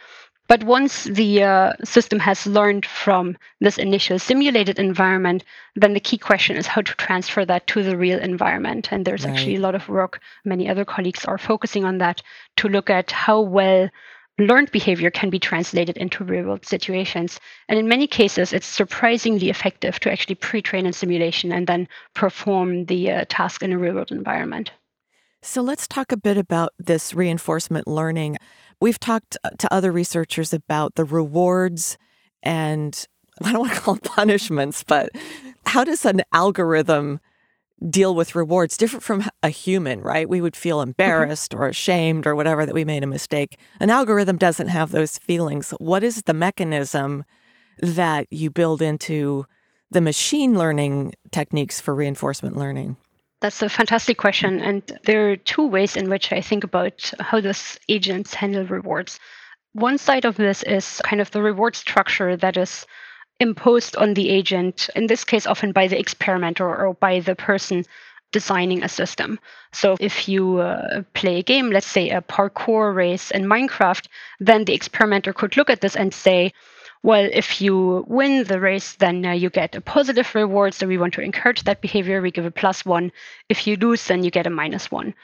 But 0.48 0.64
once 0.64 1.06
the 1.06 1.44
uh, 1.44 1.74
system 1.84 2.20
has 2.20 2.46
learned 2.46 2.86
from 2.86 3.38
this 3.62 3.78
initial 3.78 4.20
simulated 4.20 4.80
environment, 4.80 5.44
then 5.76 5.94
the 5.94 6.00
key 6.00 6.18
question 6.18 6.58
is 6.58 6.68
how 6.68 6.82
to 6.82 6.94
transfer 6.96 7.46
that 7.46 7.68
to 7.68 7.84
the 7.84 7.96
real 7.96 8.20
environment. 8.20 8.92
And 8.92 9.06
there's 9.06 9.24
right. 9.24 9.32
actually 9.32 9.56
a 9.56 9.62
lot 9.62 9.76
of 9.76 9.88
work, 9.88 10.20
many 10.44 10.68
other 10.68 10.84
colleagues 10.84 11.24
are 11.26 11.38
focusing 11.38 11.86
on 11.86 12.00
that 12.00 12.22
to 12.58 12.68
look 12.68 12.90
at 12.90 13.12
how 13.12 13.40
well 13.40 13.90
learned 14.40 14.72
behavior 14.72 15.12
can 15.12 15.30
be 15.30 15.40
translated 15.40 15.98
into 15.98 16.24
real 16.24 16.46
world 16.46 16.66
situations. 16.66 17.40
And 17.68 17.78
in 17.78 17.88
many 17.88 18.08
cases, 18.08 18.54
it's 18.54 18.66
surprisingly 18.66 19.50
effective 19.50 20.00
to 20.00 20.12
actually 20.12 20.36
pre 20.36 20.62
train 20.62 20.86
in 20.86 20.94
simulation 20.94 21.52
and 21.52 21.68
then 21.68 21.88
perform 22.14 22.86
the 22.86 23.12
uh, 23.12 23.26
task 23.30 23.64
in 23.64 23.72
a 23.72 23.78
real 23.78 23.96
world 23.96 24.12
environment. 24.12 24.72
So 25.44 25.62
let's 25.62 25.88
talk 25.88 26.12
a 26.12 26.18
bit 26.18 26.38
about 26.38 26.74
this 26.78 27.14
reinforcement 27.14 27.88
learning. 27.88 28.38
We've 28.80 29.00
talked 29.00 29.38
uh, 29.44 29.50
to 29.58 29.74
other 29.74 29.92
researchers 29.92 30.54
about 30.54 30.96
the 30.96 31.06
rewards 31.06 31.98
and 32.44 33.08
I 33.44 33.52
don't 33.52 33.62
want 33.62 33.74
to 33.74 33.80
call 33.80 33.96
them 33.96 34.04
punishments, 34.16 34.84
but 34.84 35.10
how 35.66 35.84
does 35.84 36.06
an 36.06 36.22
algorithm 36.34 37.20
deal 37.90 38.14
with 38.14 38.36
rewards 38.36 38.78
different 38.78 39.04
from 39.04 39.30
a 39.42 39.50
human, 39.50 40.02
right? 40.02 40.30
We 40.30 40.42
would 40.42 40.56
feel 40.56 40.80
mm-hmm. 40.80 40.90
embarrassed 40.90 41.54
or 41.54 41.68
ashamed 41.68 42.28
or 42.28 42.36
whatever 42.36 42.66
that 42.66 42.76
we 42.76 42.86
made 42.86 43.04
a 43.04 43.08
mistake. 43.08 43.58
An 43.80 43.90
algorithm 43.90 44.38
doesn't 44.38 44.68
have 44.68 44.92
those 44.92 45.18
feelings. 45.18 45.72
What 45.80 46.04
is 46.04 46.24
the 46.24 46.34
mechanism 46.34 47.26
that 47.80 48.28
you 48.30 48.50
build 48.50 48.82
into 48.82 49.46
the 49.90 50.02
machine 50.02 50.58
learning 50.58 51.14
techniques 51.32 51.82
for 51.82 51.96
reinforcement 51.96 52.56
learning? 52.56 52.98
That's 53.42 53.62
a 53.64 53.70
fantastic 53.70 54.18
question. 54.18 54.62
And 54.62 54.84
there 55.06 55.32
are 55.32 55.36
two 55.36 55.66
ways 55.66 55.98
in 55.98 56.10
which 56.10 56.32
I 56.32 56.42
think 56.42 56.64
about 56.64 57.12
how 57.20 57.42
those 57.42 57.80
agents 57.90 58.36
handle 58.36 58.66
rewards. 58.66 59.20
One 59.74 59.98
side 59.98 60.26
of 60.26 60.36
this 60.36 60.62
is 60.64 61.02
kind 61.04 61.22
of 61.22 61.32
the 61.32 61.42
reward 61.42 61.76
structure 61.76 62.38
that 62.38 62.56
is 62.56 62.86
imposed 63.42 63.98
on 63.98 64.14
the 64.14 64.30
agent, 64.30 64.90
in 64.96 65.08
this 65.08 65.26
case, 65.26 65.48
often 65.48 65.72
by 65.72 65.88
the 65.88 66.00
experimenter 66.00 66.64
or 66.64 66.94
by 66.94 67.20
the 67.20 67.36
person 67.36 67.84
designing 68.32 68.84
a 68.84 68.88
system. 68.88 69.40
So 69.74 69.98
if 70.00 70.30
you 70.30 70.60
uh, 70.60 71.04
play 71.14 71.40
a 71.40 71.44
game, 71.44 71.70
let's 71.72 71.88
say 71.88 72.10
a 72.10 72.22
parkour 72.22 72.96
race 72.96 73.32
in 73.32 73.44
Minecraft, 73.44 74.08
then 74.40 74.66
the 74.66 74.74
experimenter 74.74 75.34
could 75.34 75.58
look 75.58 75.70
at 75.70 75.82
this 75.82 75.96
and 75.96 76.14
say, 76.14 76.54
well, 77.04 77.28
if 77.34 77.62
you 77.62 78.06
win 78.08 78.44
the 78.44 78.60
race, 78.60 78.94
then 78.94 79.26
uh, 79.26 79.32
you 79.32 79.50
get 79.50 79.76
a 79.76 79.82
positive 79.82 80.36
reward. 80.36 80.74
So 80.74 80.88
we 80.88 81.00
want 81.00 81.14
to 81.16 81.22
encourage 81.22 81.64
that 81.64 81.82
behavior. 81.82 82.22
We 82.22 82.32
give 82.32 82.46
a 82.46 82.52
plus 82.52 82.86
one. 82.86 83.12
If 83.50 83.66
you 83.66 83.76
lose, 83.76 84.06
then 84.06 84.24
you 84.24 84.32
get 84.32 84.48
a 84.48 84.52
minus 84.52 84.92
one. 84.92 85.16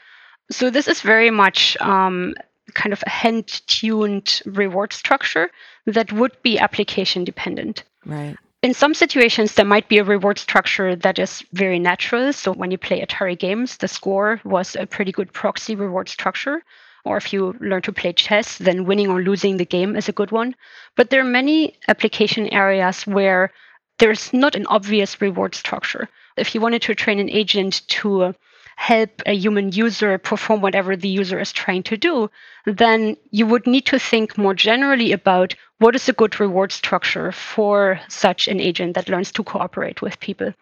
So 0.49 0.71
this 0.71 0.87
is 0.87 1.01
very 1.01 1.29
much 1.29 1.77
um, 1.79 2.33
kind 2.73 2.93
of 2.93 3.03
a 3.05 3.09
hand 3.09 3.47
tuned 3.67 4.41
reward 4.45 4.91
structure 4.91 5.51
that 5.85 6.11
would 6.11 6.35
be 6.41 6.59
application 6.59 7.23
dependent. 7.23 7.83
Right. 8.07 8.37
In 8.63 8.73
some 8.73 8.93
situations, 8.93 9.53
there 9.53 9.65
might 9.65 9.87
be 9.87 9.99
a 9.99 10.03
reward 10.03 10.39
structure 10.39 10.95
that 10.95 11.19
is 11.19 11.43
very 11.53 11.77
natural. 11.77 12.33
So 12.33 12.53
when 12.53 12.71
you 12.71 12.77
play 12.77 13.01
Atari 13.01 13.37
games, 13.37 13.77
the 13.77 13.87
score 13.87 14.41
was 14.43 14.75
a 14.75 14.87
pretty 14.87 15.11
good 15.11 15.31
proxy 15.31 15.75
reward 15.75 16.09
structure. 16.09 16.63
Or 17.05 17.17
if 17.17 17.31
you 17.31 17.55
learn 17.59 17.83
to 17.83 17.93
play 17.93 18.13
chess, 18.13 18.57
then 18.57 18.85
winning 18.85 19.09
or 19.09 19.21
losing 19.21 19.57
the 19.57 19.65
game 19.65 19.95
is 19.95 20.09
a 20.09 20.13
good 20.13 20.31
one. 20.31 20.55
But 20.95 21.09
there 21.09 21.21
are 21.21 21.35
many 21.39 21.77
application 21.87 22.47
areas 22.47 23.05
where 23.05 23.51
there's 23.99 24.33
not 24.33 24.55
an 24.55 24.65
obvious 24.67 25.21
reward 25.21 25.53
structure. 25.53 26.09
If 26.35 26.55
you 26.55 26.61
wanted 26.61 26.81
to 26.83 26.95
train 26.95 27.19
an 27.19 27.29
agent 27.29 27.87
to 27.89 28.21
uh, 28.23 28.33
help 28.77 29.23
a 29.25 29.33
human 29.33 29.71
user 29.71 30.17
perform 30.19 30.61
whatever 30.61 30.95
the 30.95 31.09
user 31.09 31.39
is 31.39 31.51
trying 31.51 31.81
to 31.81 31.97
do, 31.97 32.29
then 32.65 33.17
you 33.31 33.45
would 33.47 33.65
need 33.65 33.85
to 33.87 33.97
think 33.97 34.37
more 34.37 34.53
generally 34.53 35.11
about 35.11 35.55
what 35.79 35.95
is 35.95 36.07
a 36.07 36.13
good 36.13 36.39
reward 36.39 36.71
structure 36.71 37.31
for 37.31 37.99
such 38.07 38.47
an 38.47 38.59
agent 38.59 38.93
that 38.93 39.09
learns 39.09 39.31
to 39.31 39.43
cooperate 39.43 40.01
with 40.03 40.19
people. 40.19 40.53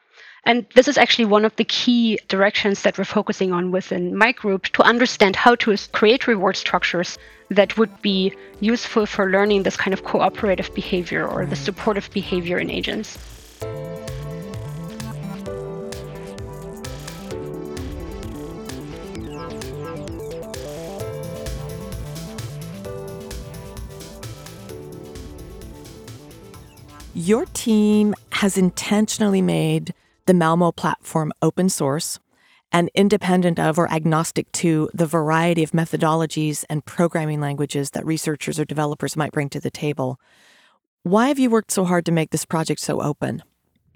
And 0.46 0.66
this 0.76 0.88
is 0.88 0.98
actually 0.98 1.26
one 1.26 1.44
of 1.44 1.56
the 1.58 1.66
key 1.66 2.18
directions 2.30 2.84
that 2.84 2.98
we're 2.98 3.04
focusing 3.04 3.52
on 3.52 3.72
within 3.72 4.16
my 4.16 4.32
group 4.32 4.64
to 4.74 4.84
understand 4.84 5.36
how 5.36 5.56
to 5.56 5.76
create 5.92 6.26
reward 6.26 6.56
structures 6.56 7.18
that 7.50 7.78
would 7.78 8.02
be 8.02 8.34
useful 8.62 9.06
for 9.06 9.30
learning 9.30 9.64
this 9.64 9.76
kind 9.76 9.94
of 9.94 10.06
cooperative 10.06 10.74
behavior 10.74 11.28
or 11.28 11.46
the 11.46 11.56
mm. 11.56 11.66
supportive 11.66 12.10
behavior 12.12 12.60
in 12.60 12.70
agents. 12.70 13.18
Your 27.26 27.48
team 27.48 28.14
has 28.34 28.56
intentionally 28.56 29.42
made 29.42 29.96
the 30.28 30.34
Malmo 30.36 30.72
platform 30.72 31.34
open 31.42 31.70
source 31.70 32.20
and 32.72 32.92
independent 32.94 33.58
of 33.58 33.80
or 33.80 33.92
agnostic 33.92 34.52
to 34.52 34.92
the 34.94 35.08
variety 35.08 35.64
of 35.64 35.72
methodologies 35.72 36.66
and 36.70 36.86
programming 36.86 37.42
languages 37.42 37.90
that 37.92 38.06
researchers 38.06 38.60
or 38.60 38.66
developers 38.66 39.18
might 39.18 39.32
bring 39.32 39.50
to 39.50 39.60
the 39.60 39.72
table. 39.72 40.20
Why 41.02 41.30
have 41.30 41.40
you 41.40 41.50
worked 41.50 41.72
so 41.72 41.84
hard 41.84 42.06
to 42.06 42.12
make 42.12 42.30
this 42.30 42.46
project 42.46 42.80
so 42.80 43.02
open? 43.02 43.42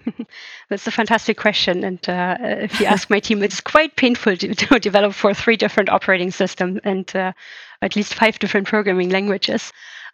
That's 0.68 0.88
a 0.88 0.90
fantastic 0.90 1.38
question. 1.38 1.84
And 1.84 2.08
uh, 2.08 2.36
if 2.40 2.80
you 2.80 2.86
ask 2.86 3.10
my 3.10 3.20
team, 3.20 3.44
it's 3.44 3.60
quite 3.60 3.94
painful 3.94 4.38
to, 4.38 4.54
to, 4.56 4.80
develop 4.80 5.14
for 5.14 5.34
three 5.34 5.56
different 5.56 5.88
operating 5.88 6.32
systems 6.32 6.80
and 6.82 7.14
uh, 7.14 7.32
at 7.80 7.94
least 7.94 8.14
five 8.14 8.40
different 8.40 8.66
programming 8.66 9.10
languages. 9.10 9.72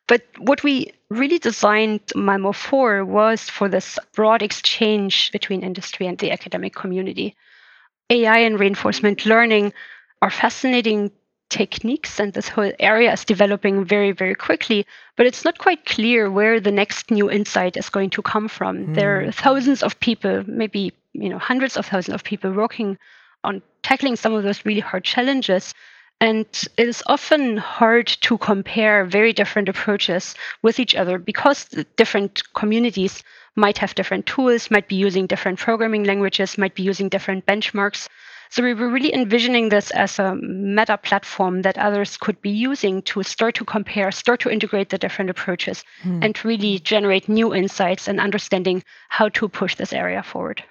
But 0.08 0.22
what 0.38 0.62
we 0.62 0.92
really 1.08 1.38
designed 1.38 2.00
Malmo 2.14 2.52
for 2.52 3.04
was 3.04 3.48
for 3.48 3.68
this 3.68 3.98
broad 4.14 4.42
exchange 4.42 5.32
between 5.32 5.62
industry 5.62 6.06
and 6.06 6.18
the 6.18 6.30
academic 6.30 6.74
community. 6.74 7.34
AI 8.10 8.38
and 8.38 8.58
reinforcement 8.58 9.26
learning 9.26 9.72
are 10.22 10.30
fascinating 10.30 11.10
techniques, 11.48 12.18
and 12.20 12.32
this 12.32 12.48
whole 12.48 12.72
area 12.78 13.12
is 13.12 13.24
developing 13.24 13.84
very, 13.84 14.12
very 14.12 14.34
quickly. 14.34 14.86
But 15.16 15.26
it's 15.26 15.44
not 15.44 15.58
quite 15.58 15.84
clear 15.86 16.30
where 16.30 16.60
the 16.60 16.72
next 16.72 17.10
new 17.10 17.30
insight 17.30 17.76
is 17.76 17.88
going 17.88 18.10
to 18.10 18.22
come 18.22 18.48
from. 18.48 18.78
Mm. 18.78 18.94
There 18.94 19.26
are 19.26 19.32
thousands 19.32 19.82
of 19.82 19.98
people, 20.00 20.44
maybe 20.46 20.92
you 21.12 21.28
know 21.28 21.38
hundreds 21.38 21.76
of 21.76 21.86
thousands 21.86 22.14
of 22.14 22.24
people 22.24 22.52
working 22.52 22.98
on 23.44 23.62
tackling 23.82 24.16
some 24.16 24.34
of 24.34 24.42
those 24.42 24.64
really 24.64 24.80
hard 24.80 25.04
challenges. 25.04 25.74
And 26.20 26.46
it 26.78 26.88
is 26.88 27.02
often 27.06 27.58
hard 27.58 28.06
to 28.06 28.38
compare 28.38 29.04
very 29.04 29.34
different 29.34 29.68
approaches 29.68 30.34
with 30.62 30.80
each 30.80 30.94
other 30.94 31.18
because 31.18 31.64
different 31.96 32.42
communities 32.54 33.22
might 33.54 33.78
have 33.78 33.94
different 33.94 34.26
tools, 34.26 34.70
might 34.70 34.88
be 34.88 34.96
using 34.96 35.26
different 35.26 35.58
programming 35.58 36.04
languages, 36.04 36.56
might 36.56 36.74
be 36.74 36.82
using 36.82 37.10
different 37.10 37.44
benchmarks. 37.44 38.08
So 38.48 38.62
we 38.62 38.74
were 38.74 38.88
really 38.88 39.12
envisioning 39.12 39.68
this 39.68 39.90
as 39.90 40.18
a 40.18 40.36
meta 40.36 40.96
platform 40.96 41.62
that 41.62 41.76
others 41.76 42.16
could 42.16 42.40
be 42.40 42.50
using 42.50 43.02
to 43.02 43.22
start 43.22 43.54
to 43.56 43.64
compare, 43.64 44.10
start 44.10 44.40
to 44.40 44.50
integrate 44.50 44.90
the 44.90 44.98
different 44.98 45.30
approaches, 45.30 45.84
mm. 46.02 46.24
and 46.24 46.44
really 46.44 46.78
generate 46.78 47.28
new 47.28 47.54
insights 47.54 48.08
and 48.08 48.20
understanding 48.20 48.84
how 49.08 49.28
to 49.30 49.48
push 49.48 49.74
this 49.74 49.92
area 49.92 50.22
forward. 50.22 50.62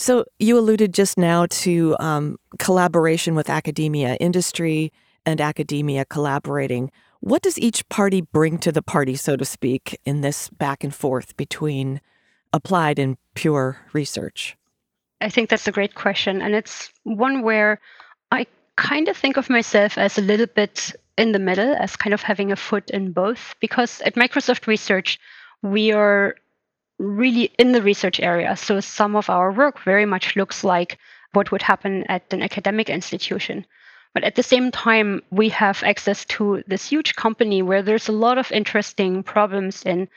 So 0.00 0.24
you 0.38 0.56
alluded 0.58 0.94
just 0.94 1.18
now 1.18 1.44
to 1.60 1.94
um, 2.00 2.38
collaboration 2.58 3.34
with 3.34 3.50
academia, 3.50 4.14
industry 4.14 4.94
and 5.26 5.42
academia 5.42 6.06
collaborating. 6.06 6.90
What 7.20 7.42
does 7.42 7.58
each 7.58 7.86
party 7.90 8.22
bring 8.22 8.56
to 8.60 8.72
the 8.72 8.80
party, 8.80 9.14
so 9.14 9.36
to 9.36 9.44
speak, 9.44 10.00
in 10.06 10.22
this 10.22 10.48
back 10.48 10.82
and 10.82 10.94
forth 10.94 11.36
between 11.36 12.00
applied 12.54 12.98
and 12.98 13.18
pure 13.34 13.76
research? 13.92 14.56
I 15.20 15.28
think 15.28 15.50
that's 15.50 15.68
a 15.68 15.72
great 15.72 15.94
question. 15.94 16.40
And 16.40 16.54
it's 16.54 16.90
one 17.02 17.42
where 17.42 17.78
I 18.32 18.46
kind 18.76 19.06
of 19.06 19.18
think 19.18 19.36
of 19.36 19.50
myself 19.50 19.98
as 19.98 20.16
a 20.16 20.22
little 20.22 20.46
bit 20.46 20.92
in 21.18 21.32
the 21.32 21.38
middle, 21.38 21.76
as 21.78 21.94
kind 21.94 22.14
of 22.14 22.22
having 22.22 22.50
a 22.50 22.56
foot 22.56 22.88
in 22.88 23.12
both, 23.12 23.54
because 23.60 24.00
at 24.00 24.14
Microsoft 24.14 24.66
Research, 24.66 25.20
we 25.60 25.92
are 25.92 26.36
really 27.00 27.50
in 27.58 27.72
the 27.72 27.82
research 27.82 28.20
area. 28.20 28.54
So 28.56 28.78
some 28.80 29.16
of 29.16 29.30
our 29.30 29.50
work 29.50 29.80
very 29.80 30.06
much 30.06 30.36
looks 30.36 30.62
like 30.62 30.98
what 31.32 31.50
would 31.50 31.62
happen 31.62 32.04
at 32.08 32.32
an 32.32 32.42
academic 32.42 32.90
institution. 32.90 33.64
But 34.12 34.24
at 34.24 34.34
the 34.34 34.42
same 34.42 34.70
time, 34.70 35.22
we 35.30 35.48
have 35.50 35.82
access 35.82 36.24
to 36.26 36.62
this 36.66 36.88
huge 36.88 37.14
company 37.14 37.62
where 37.62 37.82
there's 37.82 38.08
a 38.08 38.12
lot 38.12 38.38
of 38.38 38.52
interesting 38.52 39.22
problems 39.22 39.82
in 39.84 40.08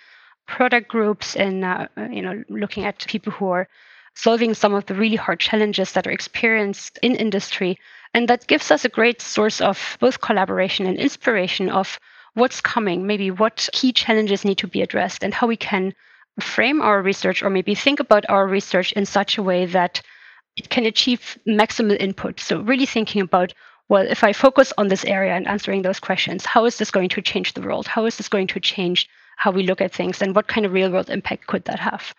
product 0.46 0.90
groups 0.90 1.36
and 1.36 1.64
uh, 1.64 1.88
you 2.10 2.22
know 2.22 2.44
looking 2.50 2.84
at 2.84 3.06
people 3.08 3.32
who 3.32 3.48
are 3.48 3.68
solving 4.14 4.54
some 4.54 4.74
of 4.74 4.86
the 4.86 4.94
really 4.94 5.16
hard 5.16 5.40
challenges 5.40 5.94
that 5.94 6.06
are 6.06 6.12
experienced 6.12 7.00
in 7.02 7.16
industry 7.16 7.78
and 8.14 8.28
that 8.28 8.46
gives 8.48 8.70
us 8.70 8.84
a 8.84 8.90
great 8.90 9.22
source 9.22 9.62
of 9.62 9.98
both 10.02 10.20
collaboration 10.20 10.86
and 10.86 10.98
inspiration 10.98 11.70
of 11.70 11.98
what's 12.34 12.60
coming 12.60 13.08
maybe 13.08 13.32
what 13.32 13.70
key 13.72 13.94
challenges 13.94 14.44
need 14.44 14.58
to 14.58 14.68
be 14.68 14.82
addressed 14.82 15.24
and 15.24 15.34
how 15.34 15.48
we 15.48 15.58
can 15.58 15.94
frame 16.40 16.82
our 16.82 17.02
research 17.02 17.44
or 17.44 17.50
maybe 17.50 17.76
think 17.76 18.00
about 18.00 18.26
our 18.30 18.48
research 18.48 18.92
in 18.94 19.06
such 19.06 19.38
a 19.38 19.44
way 19.44 19.66
that 19.66 20.02
it 20.56 20.70
can 20.70 20.86
achieve 20.86 21.38
maximal 21.48 22.00
input 22.00 22.40
so 22.40 22.62
really 22.62 22.86
thinking 22.86 23.22
about 23.22 23.54
well, 23.90 24.08
if 24.08 24.24
I 24.24 24.34
focus 24.34 24.72
on 24.78 24.88
this 24.88 25.06
area 25.06 25.34
and 25.34 25.48
answering 25.48 25.82
those 25.82 26.00
questions, 26.00 26.46
how 26.46 26.66
is 26.66 26.78
this 26.78 26.92
going 26.92 27.10
to 27.10 27.22
change 27.22 27.54
the 27.54 27.62
world? 27.62 27.88
How 27.88 28.06
is 28.06 28.18
this 28.18 28.30
going 28.30 28.48
to 28.48 28.60
change 28.60 29.10
how 29.36 29.52
we 29.52 29.64
look 29.64 29.82
at 29.82 29.94
things 29.94 30.22
and 30.22 30.36
what 30.36 30.48
kind 30.48 30.66
of 30.66 30.74
real 30.74 30.92
world 30.92 31.10
impact 31.10 31.48
could 31.48 31.66
that 31.66 31.80
have? 31.80 32.14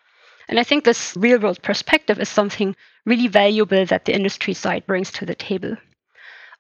And 0.49 0.61
I 0.61 0.64
think 0.64 0.85
this 0.85 1.16
real 1.16 1.40
world 1.40 1.62
perspective 1.62 2.21
is 2.21 2.28
something 2.28 2.76
really 3.06 3.28
valuable 3.28 3.87
that 3.87 4.04
the 4.04 4.14
industry 4.14 4.52
side 4.52 4.87
brings 4.87 5.11
to 5.12 5.26
the 5.26 5.35
table. 5.35 5.76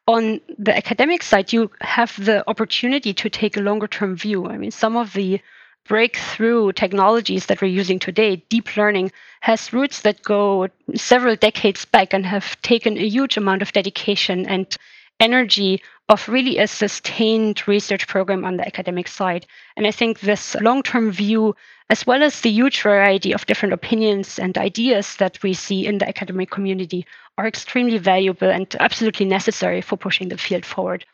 On 0.06 0.40
the 0.58 0.76
academic 0.76 1.22
side, 1.22 1.52
you 1.52 1.70
have 1.80 2.12
the 2.24 2.48
opportunity 2.48 3.12
to 3.14 3.30
take 3.30 3.56
a 3.56 3.60
longer 3.60 3.86
term 3.86 4.16
view. 4.16 4.46
I 4.46 4.56
mean, 4.56 4.70
some 4.70 4.96
of 4.96 5.12
the 5.12 5.40
breakthrough 5.86 6.72
technologies 6.72 7.46
that 7.46 7.60
we're 7.60 7.68
using 7.68 7.98
today, 7.98 8.36
deep 8.48 8.76
learning, 8.76 9.12
has 9.40 9.72
roots 9.72 10.00
that 10.02 10.22
go 10.22 10.68
several 10.94 11.36
decades 11.36 11.84
back 11.84 12.14
and 12.14 12.24
have 12.24 12.60
taken 12.62 12.96
a 12.96 13.06
huge 13.06 13.36
amount 13.36 13.62
of 13.62 13.72
dedication 13.72 14.46
and 14.46 14.76
energy 15.20 15.82
of 16.08 16.28
really 16.28 16.58
a 16.58 16.66
sustained 16.66 17.66
research 17.66 18.06
program 18.06 18.44
on 18.44 18.56
the 18.56 18.66
academic 18.66 19.08
side. 19.08 19.46
And 19.76 19.86
I 19.86 19.90
think 19.90 20.20
this 20.20 20.54
long 20.56 20.82
term 20.82 21.10
view, 21.10 21.54
as 21.88 22.06
well 22.06 22.22
as 22.22 22.40
the 22.40 22.50
huge 22.50 22.82
variety 22.82 23.32
of 23.32 23.46
different 23.46 23.72
opinions 23.72 24.38
and 24.38 24.56
ideas 24.58 25.16
that 25.16 25.42
we 25.42 25.54
see 25.54 25.86
in 25.86 25.98
the 25.98 26.08
academic 26.08 26.50
community, 26.50 27.06
are 27.38 27.46
extremely 27.46 27.98
valuable 27.98 28.50
and 28.50 28.74
absolutely 28.80 29.26
necessary 29.26 29.80
for 29.80 29.96
pushing 29.96 30.28
the 30.28 30.38
field 30.38 30.64
forward. 30.64 31.04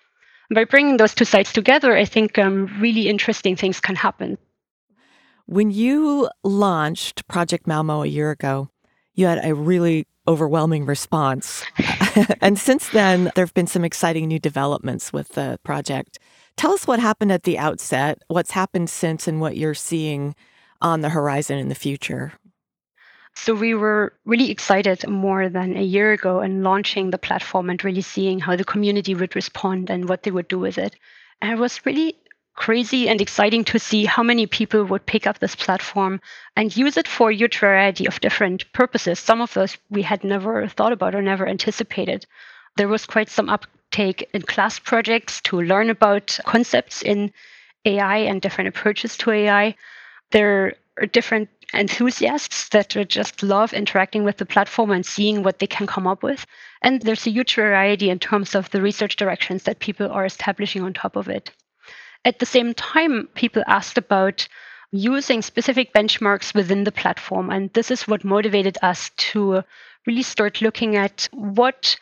By 0.53 0.65
bringing 0.65 0.97
those 0.97 1.15
two 1.15 1.25
sides 1.25 1.53
together, 1.53 1.97
I 1.97 2.05
think 2.05 2.37
um, 2.39 2.67
really 2.81 3.09
interesting 3.09 3.55
things 3.55 3.81
can 3.81 3.95
happen. 3.95 4.39
When 5.51 5.73
you 5.73 6.31
launched 6.45 7.27
Project 7.27 7.67
Malmo 7.67 8.05
a 8.05 8.07
year 8.07 8.31
ago, 8.31 8.69
you 9.15 9.27
had 9.27 9.45
a 9.45 9.53
really 9.53 10.07
overwhelming 10.29 10.87
response. 10.87 11.65
and 12.41 12.57
since 12.57 12.89
then, 12.91 13.33
there 13.35 13.45
have 13.45 13.53
been 13.53 13.67
some 13.67 13.85
exciting 13.85 14.29
new 14.29 14.39
developments 14.39 15.13
with 15.13 15.31
the 15.31 15.59
project. 15.65 16.21
Tell 16.57 16.71
us 16.71 16.87
what 16.87 17.01
happened 17.01 17.33
at 17.33 17.43
the 17.43 17.59
outset, 17.59 18.23
what's 18.29 18.53
happened 18.53 18.91
since, 18.91 19.27
and 19.27 19.41
what 19.41 19.57
you're 19.57 19.75
seeing 19.75 20.37
on 20.81 21.01
the 21.01 21.09
horizon 21.09 21.59
in 21.59 21.69
the 21.69 21.75
future. 21.75 22.33
So, 23.35 23.53
we 23.53 23.75
were 23.75 24.13
really 24.25 24.53
excited 24.53 25.05
more 25.09 25.49
than 25.49 25.77
a 25.77 25.83
year 25.83 26.13
ago 26.13 26.43
in 26.43 26.63
launching 26.63 27.11
the 27.11 27.19
platform 27.19 27.71
and 27.71 27.83
really 27.83 28.03
seeing 28.03 28.39
how 28.39 28.55
the 28.55 28.63
community 28.63 29.17
would 29.17 29.35
respond 29.35 29.91
and 29.91 30.09
what 30.09 30.23
they 30.23 30.31
would 30.31 30.47
do 30.47 30.61
with 30.61 30.79
it. 30.79 30.95
And 31.43 31.51
it 31.51 31.59
was 31.59 31.85
really 31.85 32.15
crazy 32.55 33.09
and 33.09 33.21
exciting 33.21 33.65
to 33.65 33.79
see 33.79 34.05
how 34.05 34.23
many 34.23 34.47
people 34.47 34.85
would 34.85 35.07
pick 35.07 35.27
up 35.27 35.39
this 35.39 35.57
platform 35.57 36.21
and 36.57 36.77
use 36.77 36.97
it 36.97 37.09
for 37.09 37.31
a 37.31 37.35
huge 37.35 37.59
variety 37.59 38.07
of 38.07 38.21
different 38.21 38.71
purposes. 38.73 39.19
Some 39.19 39.41
of 39.41 39.55
those 39.55 39.79
we 39.89 40.03
had 40.03 40.25
never 40.25 40.67
thought 40.69 40.93
about 40.93 41.15
or 41.15 41.23
never 41.23 41.47
anticipated. 41.49 42.27
There 42.77 42.89
was 42.89 43.07
quite 43.07 43.29
some 43.29 43.49
uptake 43.49 44.29
in 44.35 44.43
class 44.43 44.79
projects 44.79 45.41
to 45.43 45.61
learn 45.61 45.91
about 45.91 46.39
concepts 46.45 47.03
in 47.03 47.33
AI 47.85 48.19
and 48.19 48.43
different 48.43 48.69
approaches 48.69 49.17
to 49.19 49.31
AI. 49.31 49.75
There 50.31 50.75
are 51.01 51.07
different 51.07 51.49
enthusiasts 51.73 52.69
that 52.71 52.91
just 53.09 53.43
love 53.43 53.73
interacting 53.73 54.25
with 54.25 54.37
the 54.37 54.45
platform 54.45 54.91
and 54.91 55.07
seeing 55.07 55.43
what 55.43 55.61
they 55.61 55.67
can 55.67 55.87
come 55.87 56.07
up 56.07 56.23
with. 56.23 56.45
And 56.83 57.01
there's 57.03 57.27
a 57.27 57.31
huge 57.31 57.55
variety 57.55 58.11
in 58.11 58.19
terms 58.19 58.55
of 58.55 58.71
the 58.71 58.83
research 58.83 59.17
directions 59.17 59.63
that 59.63 59.79
people 59.79 60.11
are 60.11 60.27
establishing 60.27 60.83
on 60.83 60.93
top 60.93 61.17
of 61.17 61.29
it. 61.29 61.53
At 62.25 62.39
the 62.39 62.47
same 62.47 62.75
time, 62.75 63.29
people 63.35 63.63
asked 63.67 63.99
about 63.99 64.47
using 64.93 65.41
specific 65.43 65.93
benchmarks 65.95 66.55
within 66.55 66.85
the 66.85 66.93
platform. 66.93 67.51
And 67.51 67.73
this 67.73 67.91
is 67.91 68.09
what 68.09 68.25
motivated 68.25 68.77
us 68.83 69.11
to 69.17 69.63
really 70.07 70.23
start 70.23 70.61
looking 70.61 70.97
at 70.97 71.29
what 71.33 71.97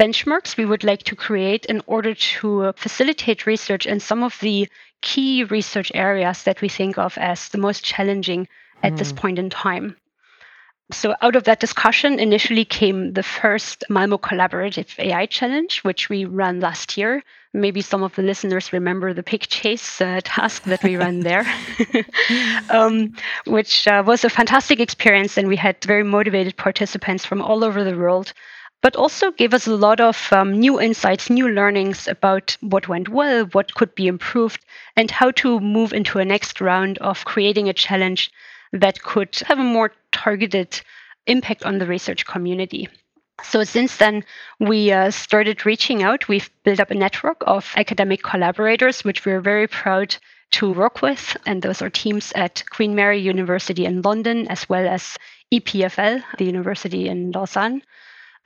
benchmarks 0.00 0.56
we 0.56 0.64
would 0.64 0.84
like 0.84 1.04
to 1.04 1.16
create 1.16 1.66
in 1.66 1.82
order 1.86 2.14
to 2.14 2.72
facilitate 2.76 3.46
research 3.46 3.86
in 3.86 4.00
some 4.00 4.22
of 4.22 4.38
the 4.40 4.68
key 5.00 5.44
research 5.44 5.92
areas 5.94 6.42
that 6.44 6.60
we 6.60 6.68
think 6.68 6.98
of 6.98 7.16
as 7.18 7.48
the 7.48 7.58
most 7.58 7.84
challenging 7.84 8.48
at 8.82 8.94
mm. 8.94 8.98
this 8.98 9.12
point 9.12 9.38
in 9.38 9.50
time. 9.50 9.96
So, 10.92 11.14
out 11.22 11.36
of 11.36 11.44
that 11.44 11.58
discussion, 11.58 12.20
initially 12.20 12.64
came 12.64 13.14
the 13.14 13.22
first 13.22 13.84
Malmo 13.88 14.18
Collaborative 14.18 14.98
AI 14.98 15.26
Challenge, 15.26 15.78
which 15.80 16.08
we 16.08 16.24
ran 16.24 16.60
last 16.60 16.96
year. 16.96 17.22
Maybe 17.54 17.80
some 17.80 18.02
of 18.02 18.14
the 18.14 18.22
listeners 18.22 18.72
remember 18.72 19.12
the 19.12 19.22
pig 19.22 19.42
chase 19.48 20.00
uh, 20.00 20.20
task 20.24 20.64
that 20.64 20.82
we 20.84 20.96
ran 20.96 21.20
there, 21.20 21.46
um, 22.70 23.14
which 23.46 23.88
uh, 23.88 24.02
was 24.06 24.24
a 24.24 24.30
fantastic 24.30 24.80
experience. 24.80 25.38
And 25.38 25.48
we 25.48 25.56
had 25.56 25.82
very 25.84 26.04
motivated 26.04 26.56
participants 26.56 27.24
from 27.24 27.40
all 27.40 27.64
over 27.64 27.82
the 27.82 27.96
world, 27.96 28.32
but 28.82 28.94
also 28.94 29.30
gave 29.30 29.54
us 29.54 29.66
a 29.66 29.74
lot 29.74 30.00
of 30.00 30.32
um, 30.32 30.52
new 30.60 30.80
insights, 30.80 31.30
new 31.30 31.48
learnings 31.48 32.06
about 32.06 32.56
what 32.60 32.88
went 32.88 33.08
well, 33.08 33.46
what 33.52 33.74
could 33.74 33.94
be 33.94 34.06
improved, 34.06 34.64
and 34.96 35.10
how 35.10 35.30
to 35.30 35.58
move 35.60 35.92
into 35.92 36.18
a 36.18 36.24
next 36.24 36.60
round 36.60 36.98
of 36.98 37.24
creating 37.24 37.68
a 37.68 37.72
challenge 37.72 38.30
that 38.72 39.02
could 39.02 39.34
have 39.46 39.58
a 39.58 39.64
more 39.64 39.92
targeted 40.12 40.80
impact 41.26 41.64
on 41.64 41.78
the 41.78 41.86
research 41.86 42.26
community. 42.26 42.88
So 43.42 43.64
since 43.64 43.96
then, 43.96 44.24
we 44.60 44.92
uh, 44.92 45.10
started 45.10 45.66
reaching 45.66 46.02
out. 46.02 46.28
We've 46.28 46.50
built 46.64 46.80
up 46.80 46.90
a 46.90 46.94
network 46.94 47.42
of 47.46 47.72
academic 47.76 48.22
collaborators, 48.22 49.04
which 49.04 49.24
we're 49.24 49.40
very 49.40 49.66
proud 49.66 50.16
to 50.52 50.72
work 50.72 51.02
with. 51.02 51.36
And 51.46 51.62
those 51.62 51.82
are 51.82 51.90
teams 51.90 52.32
at 52.36 52.62
Queen 52.70 52.94
Mary 52.94 53.18
University 53.18 53.84
in 53.84 54.02
London, 54.02 54.46
as 54.48 54.68
well 54.68 54.86
as 54.86 55.16
EPFL, 55.52 56.22
the 56.38 56.44
university 56.44 57.08
in 57.08 57.32
Lausanne. 57.32 57.82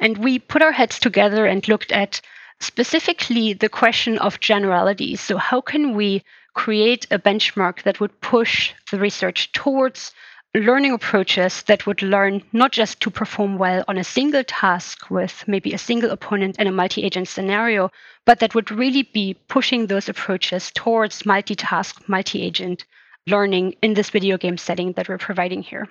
And 0.00 0.18
we 0.18 0.38
put 0.38 0.62
our 0.62 0.72
heads 0.72 0.98
together 0.98 1.46
and 1.46 1.66
looked 1.68 1.92
at 1.92 2.20
specifically 2.60 3.52
the 3.52 3.68
question 3.68 4.18
of 4.18 4.40
generalities. 4.40 5.20
So, 5.20 5.36
how 5.36 5.60
can 5.60 5.94
we 5.94 6.22
create 6.54 7.06
a 7.10 7.18
benchmark 7.18 7.82
that 7.82 8.00
would 8.00 8.20
push 8.20 8.72
the 8.90 8.98
research 8.98 9.52
towards 9.52 10.12
learning 10.56 10.92
approaches 10.92 11.62
that 11.64 11.86
would 11.86 12.02
learn 12.02 12.42
not 12.52 12.72
just 12.72 13.00
to 13.00 13.10
perform 13.10 13.58
well 13.58 13.84
on 13.88 13.98
a 13.98 14.04
single 14.04 14.42
task 14.44 15.10
with 15.10 15.44
maybe 15.46 15.72
a 15.72 15.78
single 15.78 16.10
opponent 16.10 16.58
in 16.58 16.66
a 16.66 16.72
multi 16.72 17.02
agent 17.02 17.28
scenario, 17.28 17.90
but 18.24 18.40
that 18.40 18.54
would 18.54 18.70
really 18.70 19.02
be 19.02 19.34
pushing 19.48 19.86
those 19.86 20.08
approaches 20.08 20.70
towards 20.74 21.22
multitask, 21.22 22.08
multi 22.08 22.42
agent 22.42 22.84
learning 23.26 23.74
in 23.82 23.94
this 23.94 24.10
video 24.10 24.38
game 24.38 24.56
setting 24.56 24.92
that 24.92 25.08
we're 25.08 25.18
providing 25.18 25.62
here. 25.62 25.88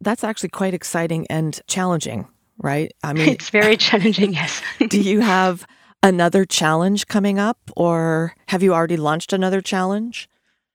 That's 0.00 0.24
actually 0.24 0.50
quite 0.50 0.74
exciting 0.74 1.26
and 1.28 1.60
challenging, 1.66 2.28
right? 2.58 2.92
I 3.02 3.12
mean, 3.12 3.28
it's 3.28 3.50
very 3.50 3.76
challenging, 3.88 4.32
yes. 4.32 4.62
do 4.88 5.00
you 5.00 5.20
have 5.20 5.66
another 6.02 6.44
challenge 6.44 7.06
coming 7.06 7.38
up, 7.38 7.58
or 7.76 8.34
have 8.48 8.62
you 8.62 8.74
already 8.74 8.96
launched 8.96 9.32
another 9.32 9.60
challenge? 9.60 10.28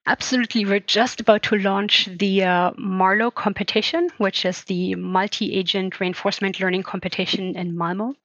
Absolutely. 0.08 0.64
We're 0.64 0.80
just 0.80 1.20
about 1.20 1.44
to 1.44 1.58
launch 1.58 2.06
the 2.06 2.44
uh, 2.44 2.72
Marlo 2.72 3.34
competition, 3.34 4.10
which 4.18 4.46
is 4.46 4.64
the 4.64 4.96
multi 4.96 5.54
agent 5.54 6.00
reinforcement 6.00 6.62
learning 6.62 6.84
competition 6.84 7.58
in 7.58 7.78
Malmo. 7.78 8.16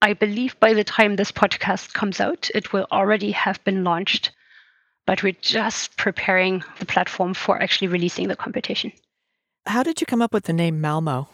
I 0.00 0.14
believe 0.14 0.58
by 0.58 0.72
the 0.72 0.84
time 0.84 1.16
this 1.16 1.30
podcast 1.30 1.92
comes 1.92 2.18
out, 2.18 2.50
it 2.54 2.72
will 2.72 2.86
already 2.90 3.30
have 3.32 3.62
been 3.62 3.84
launched, 3.84 4.32
but 5.06 5.22
we're 5.22 5.36
just 5.40 5.98
preparing 5.98 6.64
the 6.78 6.86
platform 6.86 7.34
for 7.34 7.60
actually 7.62 7.88
releasing 7.88 8.28
the 8.28 8.36
competition. 8.36 8.92
How 9.66 9.82
did 9.82 10.00
you 10.00 10.06
come 10.06 10.22
up 10.22 10.32
with 10.32 10.44
the 10.44 10.54
name 10.54 10.80
Malmo? 10.80 11.28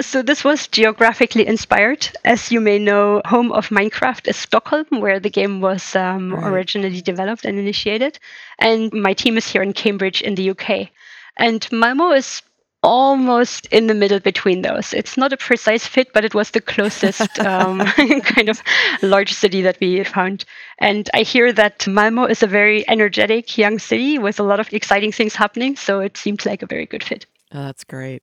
So 0.00 0.20
this 0.20 0.44
was 0.44 0.68
geographically 0.68 1.46
inspired. 1.46 2.08
As 2.24 2.52
you 2.52 2.60
may 2.60 2.78
know, 2.78 3.22
home 3.24 3.50
of 3.50 3.70
Minecraft 3.70 4.28
is 4.28 4.36
Stockholm, 4.36 4.86
where 4.90 5.18
the 5.18 5.30
game 5.30 5.62
was 5.62 5.96
um, 5.96 6.34
right. 6.34 6.52
originally 6.52 7.00
developed 7.00 7.46
and 7.46 7.58
initiated. 7.58 8.18
And 8.58 8.92
my 8.92 9.14
team 9.14 9.38
is 9.38 9.48
here 9.48 9.62
in 9.62 9.72
Cambridge 9.72 10.20
in 10.20 10.34
the 10.34 10.50
UK. 10.50 10.90
And 11.38 11.66
Malmo 11.72 12.12
is 12.12 12.42
almost 12.82 13.66
in 13.66 13.86
the 13.86 13.94
middle 13.94 14.20
between 14.20 14.60
those. 14.60 14.92
It's 14.92 15.16
not 15.16 15.32
a 15.32 15.36
precise 15.38 15.86
fit, 15.86 16.12
but 16.12 16.26
it 16.26 16.34
was 16.34 16.50
the 16.50 16.60
closest 16.60 17.38
um, 17.40 17.80
kind 18.22 18.50
of 18.50 18.62
large 19.00 19.32
city 19.32 19.62
that 19.62 19.78
we 19.80 20.04
found. 20.04 20.44
And 20.78 21.08
I 21.14 21.22
hear 21.22 21.54
that 21.54 21.88
Malmo 21.88 22.26
is 22.26 22.42
a 22.42 22.46
very 22.46 22.86
energetic 22.88 23.56
young 23.56 23.78
city 23.78 24.18
with 24.18 24.38
a 24.38 24.44
lot 24.44 24.60
of 24.60 24.72
exciting 24.74 25.10
things 25.10 25.34
happening. 25.34 25.74
So 25.74 26.00
it 26.00 26.18
seems 26.18 26.44
like 26.44 26.60
a 26.60 26.66
very 26.66 26.84
good 26.84 27.02
fit. 27.02 27.24
Oh, 27.52 27.62
that's 27.62 27.84
great. 27.84 28.22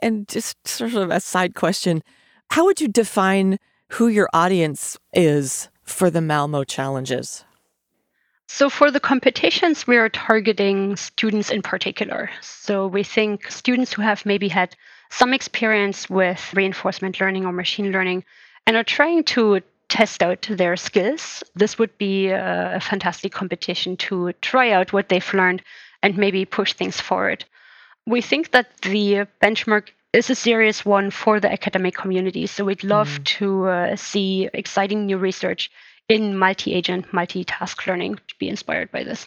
And 0.00 0.28
just 0.28 0.66
sort 0.66 0.94
of 0.94 1.10
a 1.10 1.20
side 1.20 1.54
question 1.54 2.02
how 2.50 2.64
would 2.64 2.80
you 2.80 2.88
define 2.88 3.58
who 3.90 4.08
your 4.08 4.28
audience 4.32 4.98
is 5.12 5.68
for 5.82 6.10
the 6.10 6.20
Malmo 6.20 6.64
challenges? 6.64 7.44
So, 8.46 8.70
for 8.70 8.90
the 8.90 9.00
competitions, 9.00 9.86
we 9.86 9.98
are 9.98 10.08
targeting 10.08 10.96
students 10.96 11.50
in 11.50 11.60
particular. 11.60 12.30
So, 12.40 12.86
we 12.86 13.02
think 13.02 13.50
students 13.50 13.92
who 13.92 14.00
have 14.00 14.24
maybe 14.24 14.48
had 14.48 14.74
some 15.10 15.34
experience 15.34 16.08
with 16.08 16.54
reinforcement 16.54 17.20
learning 17.20 17.44
or 17.44 17.52
machine 17.52 17.92
learning 17.92 18.24
and 18.66 18.76
are 18.76 18.84
trying 18.84 19.24
to 19.24 19.60
test 19.88 20.22
out 20.22 20.48
their 20.50 20.76
skills. 20.76 21.42
This 21.54 21.78
would 21.78 21.96
be 21.98 22.28
a, 22.28 22.78
fantastic 22.80 23.32
competition 23.32 23.96
to 23.98 24.32
try 24.40 24.70
out 24.70 24.92
what 24.92 25.08
they've 25.08 25.34
learned 25.34 25.62
and 26.02 26.16
maybe 26.16 26.44
push 26.44 26.72
things 26.72 27.00
forward. 27.00 27.44
We 28.08 28.22
think 28.22 28.52
that 28.52 28.68
the 28.82 29.26
benchmark 29.42 29.90
is 30.12 30.30
a 30.30 30.34
serious 30.34 30.84
one 30.84 31.10
for 31.10 31.40
the 31.40 31.52
academic 31.52 31.94
community. 31.94 32.46
So 32.46 32.64
we'd 32.64 32.82
love 32.82 33.08
mm. 33.08 33.24
to 33.24 33.66
uh, 33.66 33.96
see 33.96 34.48
exciting 34.54 35.06
new 35.06 35.18
research 35.18 35.70
in 36.08 36.36
multi 36.36 36.72
agent, 36.72 37.12
multi-task 37.12 37.86
learning 37.86 38.16
to 38.16 38.34
be 38.38 38.48
inspired 38.48 38.90
by 38.90 39.04
this. 39.04 39.26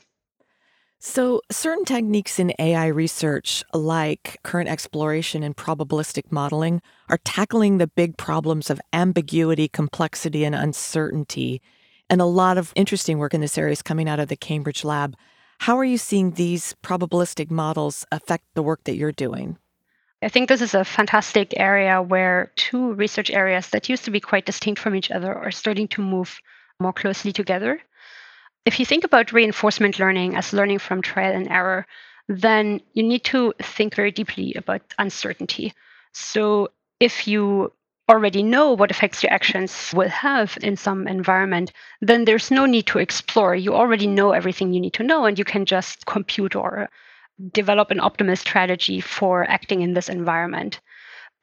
So, 1.04 1.42
certain 1.50 1.84
techniques 1.84 2.38
in 2.38 2.54
AI 2.60 2.86
research, 2.86 3.64
like 3.74 4.38
current 4.44 4.70
exploration 4.70 5.42
and 5.42 5.58
probabilistic 5.58 6.32
modeling, 6.32 6.80
are 7.10 7.18
tackling 7.18 7.80
the 7.80 7.88
big 7.88 8.18
problems 8.18 8.70
of 8.70 8.80
ambiguity, 8.94 9.68
complexity, 9.68 10.44
and 10.44 10.54
uncertainty. 10.54 11.60
And 12.08 12.22
a 12.22 12.26
lot 12.26 12.60
of 12.60 12.72
interesting 12.76 13.18
work 13.18 13.34
in 13.34 13.42
this 13.42 13.58
area 13.58 13.72
is 13.72 13.82
coming 13.82 14.08
out 14.08 14.20
of 14.20 14.28
the 14.28 14.36
Cambridge 14.36 14.84
lab. 14.84 15.16
How 15.62 15.78
are 15.78 15.86
you 15.86 16.00
seeing 16.00 16.32
these 16.32 16.74
probabilistic 16.82 17.52
models 17.52 18.04
affect 18.12 18.46
the 18.56 18.64
work 18.64 18.84
that 18.86 18.96
you're 18.96 19.12
doing? 19.12 19.60
I 20.24 20.28
think 20.28 20.50
this 20.50 20.60
is 20.60 20.74
a 20.74 20.84
fantastic 20.84 21.54
area 21.56 22.02
where 22.02 22.52
two 22.56 22.94
research 22.94 23.30
areas 23.30 23.70
that 23.70 23.88
used 23.88 24.04
to 24.06 24.10
be 24.10 24.20
quite 24.20 24.48
distinct 24.48 24.82
from 24.82 24.96
each 24.96 25.12
other 25.12 25.32
are 25.32 25.52
starting 25.52 25.88
to 25.90 26.02
move 26.02 26.40
more 26.80 26.94
closely 26.94 27.32
together. 27.32 27.80
If 28.66 28.80
you 28.80 28.88
think 28.88 29.04
about 29.04 29.34
reinforcement 29.34 30.00
learning 30.00 30.36
as 30.36 30.52
learning 30.52 30.80
from 30.80 31.04
trial 31.04 31.36
and 31.36 31.48
error, 31.48 31.86
then 32.28 32.82
you 32.94 33.04
need 33.04 33.24
to 33.26 33.54
think 33.62 33.94
very 33.94 34.10
deeply 34.10 34.56
about 34.56 34.82
uncertainty. 34.98 35.76
So 36.12 36.70
if 37.00 37.28
you 37.28 37.72
already 38.12 38.44
know 38.44 38.74
what 38.74 38.92
effects 38.92 39.24
your 39.24 39.32
actions 39.32 39.92
will 39.96 40.10
have 40.10 40.58
in 40.62 40.76
some 40.76 41.08
environment, 41.08 41.72
then 42.02 42.26
there's 42.26 42.52
no 42.52 42.66
need 42.66 42.86
to 42.88 43.00
explore. 43.00 43.56
You 43.56 43.74
already 43.74 44.08
know 44.08 44.32
everything 44.32 44.74
you 44.74 44.82
need 44.82 44.94
to 44.96 45.04
know, 45.04 45.26
and 45.26 45.40
you 45.40 45.46
can 45.46 45.66
just 45.66 46.06
compute 46.06 46.56
or 46.56 46.90
develop 47.54 47.90
an 47.90 48.00
optimal 48.00 48.38
strategy 48.38 49.00
for 49.02 49.50
acting 49.50 49.82
in 49.82 49.94
this 49.94 50.10
environment. 50.10 50.82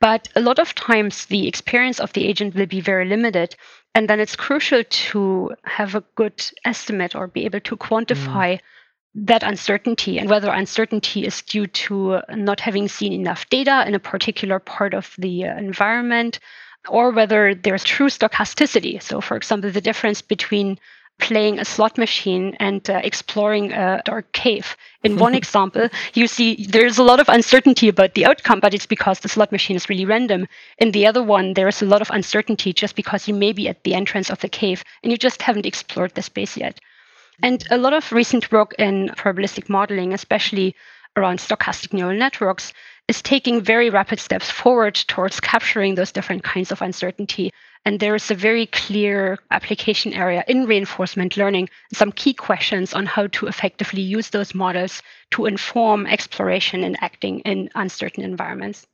But 0.01 0.29
a 0.37 0.41
lot 0.41 0.59
of 0.59 0.75
times 0.75 1.27
the 1.27 1.49
experience 1.49 1.99
of 1.99 2.13
the 2.13 2.27
agent 2.29 2.55
will 2.55 2.67
be 2.67 2.81
very 2.81 3.07
limited. 3.07 3.57
And 3.95 4.09
then 4.09 4.21
it's 4.21 4.37
crucial 4.37 4.85
to 4.85 5.51
have 5.65 5.95
a 5.95 6.05
good 6.15 6.45
estimate 6.65 7.17
or 7.17 7.27
be 7.27 7.47
able 7.47 7.61
to 7.61 7.77
quantify 7.77 8.49
mm. 8.55 8.61
That 9.27 9.43
uncertainty 9.43 10.19
and 10.19 10.29
whether 10.29 10.51
uncertainty 10.51 11.27
is 11.27 11.43
due 11.43 11.67
to 11.67 12.21
not 12.31 12.61
having 12.61 12.89
seen 12.89 13.13
enough 13.13 13.49
data 13.49 13.85
in 13.87 13.95
a 13.95 13.99
particular 13.99 14.59
part 14.59 14.95
of 14.95 15.15
the 15.19 15.43
environment 15.43 16.39
or 16.89 17.11
whether 17.11 17.55
there's 17.55 17.85
true 17.85 18.09
stochasticity. 18.09 19.03
So, 19.03 19.21
for 19.21 19.37
example, 19.37 19.71
the 19.71 19.81
difference 19.81 20.23
between 20.23 20.79
playing 21.19 21.59
a 21.59 21.65
slot 21.65 21.99
machine 21.99 22.57
and 22.61 22.89
uh, 22.89 23.01
exploring 23.03 23.73
a 23.73 24.01
dark 24.05 24.31
cave. 24.33 24.77
In 25.03 25.17
one 25.17 25.35
example, 25.43 25.89
you 26.15 26.27
see 26.27 26.67
there's 26.67 26.99
a 26.99 27.03
lot 27.03 27.21
of 27.21 27.29
uncertainty 27.29 27.89
about 27.89 28.15
the 28.15 28.25
outcome, 28.25 28.61
but 28.61 28.73
it's 28.73 28.87
because 28.87 29.21
the 29.21 29.29
slot 29.29 29.51
machine 29.53 29.77
is 29.77 29.89
really 29.89 30.05
random. 30.05 30.47
In 30.79 30.93
the 30.93 31.07
other 31.07 31.23
one, 31.23 31.55
there's 31.55 31.83
a 31.83 31.87
lot 31.87 32.03
of 32.03 32.11
uncertainty 32.11 32.73
just 32.73 32.95
because 32.95 33.27
you 33.27 33.35
may 33.35 33.53
be 33.53 33.69
at 33.69 33.83
the 33.83 33.95
entrance 33.95 34.31
of 34.31 34.41
the 34.41 34.49
cave 34.49 34.85
and 35.03 35.11
you 35.11 35.19
just 35.19 35.43
haven't 35.43 35.67
explored 35.67 36.15
the 36.15 36.23
space 36.23 36.57
yet. 36.57 36.79
And 37.43 37.65
a 37.71 37.79
lot 37.79 37.93
of 37.93 38.13
recent 38.13 38.51
work 38.51 38.75
in 38.79 39.09
probabilistic 39.17 39.69
modeling, 39.69 40.13
especially 40.13 40.75
around 41.17 41.39
stochastic 41.39 41.93
neural 41.93 42.19
networks, 42.19 42.73
is 43.07 43.23
taking 43.23 43.61
very 43.61 43.91
rapid 43.91 44.21
steps 44.21 44.51
forward 44.51 44.95
towards 44.95 45.41
capturing 45.41 45.95
those 45.95 46.13
different 46.13 46.43
kinds 46.43 46.71
of 46.73 46.83
uncertainty 46.83 47.53
and 47.85 48.01
there 48.01 48.15
is 48.15 48.31
a 48.31 48.35
very 48.35 48.67
clear 48.67 49.39
application 49.51 50.13
area 50.13 50.45
in 50.47 50.67
reinforcement 50.67 51.37
learning, 51.37 51.71
some 51.93 52.13
key 52.13 52.35
questions 52.35 52.93
on 52.93 53.07
how 53.07 53.29
to 53.29 53.47
effectively 53.47 54.03
use 54.03 54.29
those 54.29 54.55
models 54.55 55.03
to 55.31 55.47
inform 55.47 56.07
exploration 56.07 56.85
and 56.85 56.99
acting 57.01 57.41
in 57.41 57.71
uncertain 57.75 58.25
environments. 58.25 58.87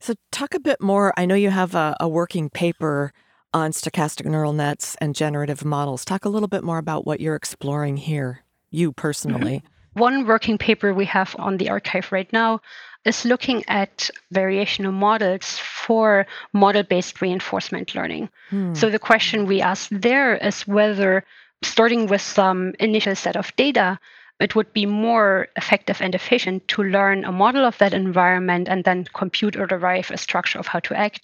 So, 0.00 0.14
talk 0.32 0.54
a 0.54 0.60
bit 0.60 0.80
more. 0.80 1.12
I 1.16 1.26
know 1.26 1.34
you 1.34 1.50
have 1.50 1.74
a, 1.74 1.96
a 2.00 2.08
working 2.08 2.50
paper 2.50 3.12
on 3.54 3.70
stochastic 3.70 4.26
neural 4.26 4.52
nets 4.52 4.96
and 5.00 5.14
generative 5.14 5.64
models. 5.64 6.04
Talk 6.04 6.24
a 6.24 6.28
little 6.28 6.48
bit 6.48 6.64
more 6.64 6.78
about 6.78 7.06
what 7.06 7.20
you're 7.20 7.36
exploring 7.36 7.96
here, 7.96 8.40
you 8.70 8.92
personally. 8.92 9.58
Mm-hmm. 9.58 10.00
One 10.00 10.26
working 10.26 10.58
paper 10.58 10.92
we 10.92 11.04
have 11.06 11.36
on 11.38 11.56
the 11.56 11.66
arXiv 11.66 12.10
right 12.10 12.30
now 12.32 12.60
is 13.04 13.24
looking 13.24 13.62
at 13.68 14.10
variational 14.34 14.92
models 14.92 15.58
for 15.58 16.26
model 16.52 16.82
based 16.82 17.20
reinforcement 17.20 17.94
learning. 17.94 18.28
Hmm. 18.50 18.74
So 18.74 18.90
the 18.90 18.98
question 18.98 19.46
we 19.46 19.60
ask 19.60 19.88
there 19.90 20.36
is 20.36 20.66
whether, 20.66 21.24
starting 21.62 22.08
with 22.08 22.22
some 22.22 22.74
initial 22.80 23.14
set 23.14 23.36
of 23.36 23.54
data, 23.54 24.00
it 24.40 24.56
would 24.56 24.72
be 24.72 24.84
more 24.84 25.46
effective 25.56 26.02
and 26.02 26.14
efficient 26.14 26.66
to 26.68 26.82
learn 26.82 27.24
a 27.24 27.30
model 27.30 27.64
of 27.64 27.78
that 27.78 27.94
environment 27.94 28.68
and 28.68 28.82
then 28.82 29.04
compute 29.14 29.54
or 29.54 29.66
derive 29.66 30.10
a 30.10 30.16
structure 30.16 30.58
of 30.58 30.66
how 30.66 30.80
to 30.80 30.98
act, 30.98 31.20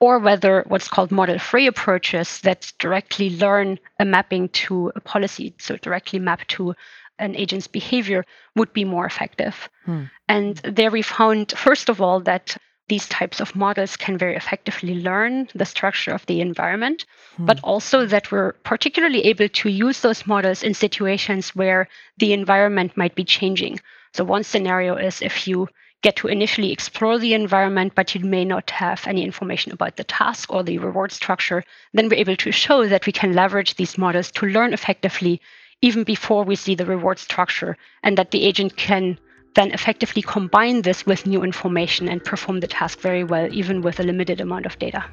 or 0.00 0.18
whether 0.18 0.64
what's 0.66 0.88
called 0.88 1.12
model 1.12 1.38
free 1.38 1.66
approaches 1.66 2.40
that 2.40 2.72
directly 2.78 3.30
learn 3.36 3.78
a 3.98 4.04
mapping 4.04 4.48
to 4.48 4.90
a 4.96 5.00
policy, 5.00 5.54
so 5.58 5.76
directly 5.76 6.18
map 6.18 6.46
to 6.48 6.74
an 7.18 7.36
agent's 7.36 7.66
behavior 7.66 8.24
would 8.56 8.72
be 8.72 8.84
more 8.84 9.04
effective. 9.04 9.68
Hmm. 9.84 10.04
And 10.26 10.56
there 10.56 10.90
we 10.90 11.02
found, 11.02 11.52
first 11.52 11.90
of 11.90 12.00
all, 12.00 12.20
that 12.20 12.56
these 12.88 13.06
types 13.08 13.40
of 13.40 13.54
models 13.54 13.96
can 13.96 14.18
very 14.18 14.34
effectively 14.34 14.94
learn 14.94 15.48
the 15.54 15.66
structure 15.66 16.12
of 16.12 16.26
the 16.26 16.40
environment, 16.40 17.04
hmm. 17.36 17.44
but 17.44 17.60
also 17.62 18.06
that 18.06 18.32
we're 18.32 18.52
particularly 18.64 19.24
able 19.26 19.48
to 19.48 19.68
use 19.68 20.00
those 20.00 20.26
models 20.26 20.62
in 20.62 20.72
situations 20.72 21.54
where 21.54 21.88
the 22.16 22.32
environment 22.32 22.96
might 22.96 23.14
be 23.14 23.24
changing. 23.24 23.78
So, 24.14 24.24
one 24.24 24.42
scenario 24.44 24.96
is 24.96 25.22
if 25.22 25.46
you 25.46 25.68
get 26.02 26.16
to 26.16 26.28
initially 26.28 26.72
explore 26.72 27.18
the 27.18 27.34
environment, 27.34 27.94
but 27.94 28.14
you 28.14 28.24
may 28.24 28.44
not 28.44 28.70
have 28.70 29.06
any 29.06 29.22
information 29.24 29.72
about 29.72 29.96
the 29.96 30.04
task 30.04 30.52
or 30.52 30.62
the 30.62 30.78
reward 30.78 31.12
structure, 31.12 31.62
then 31.92 32.08
we're 32.08 32.16
able 32.16 32.36
to 32.36 32.52
show 32.52 32.86
that 32.86 33.06
we 33.06 33.12
can 33.12 33.34
leverage 33.34 33.74
these 33.74 33.98
models 33.98 34.30
to 34.32 34.46
learn 34.46 34.72
effectively 34.72 35.40
even 35.82 36.04
before 36.04 36.44
we 36.44 36.56
see 36.56 36.74
the 36.74 36.84
reward 36.84 37.18
structure, 37.18 37.76
and 38.02 38.16
that 38.18 38.30
the 38.30 38.44
agent 38.44 38.76
can 38.76 39.18
then 39.54 39.72
effectively 39.72 40.22
combine 40.22 40.82
this 40.82 41.06
with 41.06 41.26
new 41.26 41.42
information 41.42 42.08
and 42.08 42.24
perform 42.24 42.60
the 42.60 42.66
task 42.66 43.00
very 43.00 43.24
well, 43.24 43.48
even 43.52 43.82
with 43.82 43.98
a 43.98 44.02
limited 44.02 44.40
amount 44.40 44.66
of 44.66 44.78
data. 44.78 45.04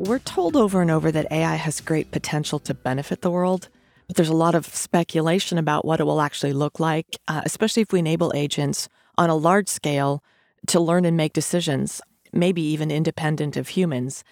We're 0.00 0.18
told 0.18 0.56
over 0.56 0.80
and 0.80 0.90
over 0.90 1.12
that 1.12 1.30
AI 1.30 1.56
has 1.56 1.82
great 1.82 2.10
potential 2.10 2.58
to 2.60 2.72
benefit 2.72 3.20
the 3.20 3.30
world. 3.30 3.68
But 4.06 4.16
there's 4.16 4.30
a 4.30 4.34
lot 4.34 4.54
of 4.54 4.64
speculation 4.74 5.58
about 5.58 5.84
what 5.84 6.00
it 6.00 6.04
will 6.04 6.22
actually 6.22 6.54
look 6.54 6.80
like, 6.80 7.18
uh, 7.28 7.42
especially 7.44 7.82
if 7.82 7.92
we 7.92 7.98
enable 7.98 8.32
agents 8.34 8.88
on 9.18 9.28
a 9.28 9.36
large 9.36 9.68
scale 9.68 10.24
to 10.68 10.80
learn 10.80 11.04
and 11.04 11.18
make 11.18 11.34
decisions, 11.34 12.00
maybe 12.32 12.62
even 12.62 12.90
independent 12.90 13.58
of 13.58 13.68
humans. 13.68 14.24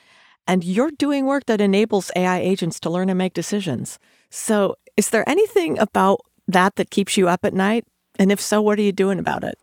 And 0.47 0.65
you're 0.65 0.91
doing 0.91 1.27
work 1.27 1.45
that 1.45 1.61
enables 1.61 2.11
AI 2.17 2.39
agents 2.39 2.81
to 2.81 2.89
learn 2.89 3.11
and 3.11 3.19
make 3.19 3.35
decisions. 3.35 3.99
So, 4.31 4.75
is 4.97 5.11
there 5.11 5.29
anything 5.29 5.79
about 5.79 6.21
that 6.47 6.77
that 6.77 6.91
keeps 6.91 7.19
you 7.19 7.29
up 7.29 7.45
at 7.45 7.53
night? 7.53 7.85
And 8.19 8.33
if 8.33 8.41
so, 8.41 8.63
what 8.63 8.79
are 8.79 8.83
you 8.83 8.93
doing 8.93 9.19
about 9.19 9.45
it? 9.45 9.59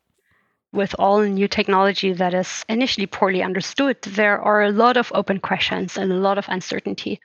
With 0.75 0.93
all 0.99 1.21
new 1.21 1.47
technology 1.47 2.13
that 2.13 2.33
is 2.33 2.65
initially 2.69 3.07
poorly 3.07 3.41
understood, 3.41 3.97
there 4.01 4.39
are 4.39 4.61
a 4.61 4.71
lot 4.71 4.97
of 4.97 5.11
open 5.15 5.39
questions 5.39 5.97
and 5.97 6.11
a 6.11 6.15
lot 6.27 6.37
of 6.37 6.45
uncertainty 6.49 7.19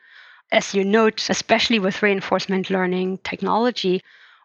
as 0.53 0.75
you 0.75 0.85
note, 0.85 1.29
especially 1.29 1.79
with 1.79 2.03
reinforcement 2.03 2.71
learning 2.71 3.19
technology, 3.19 4.03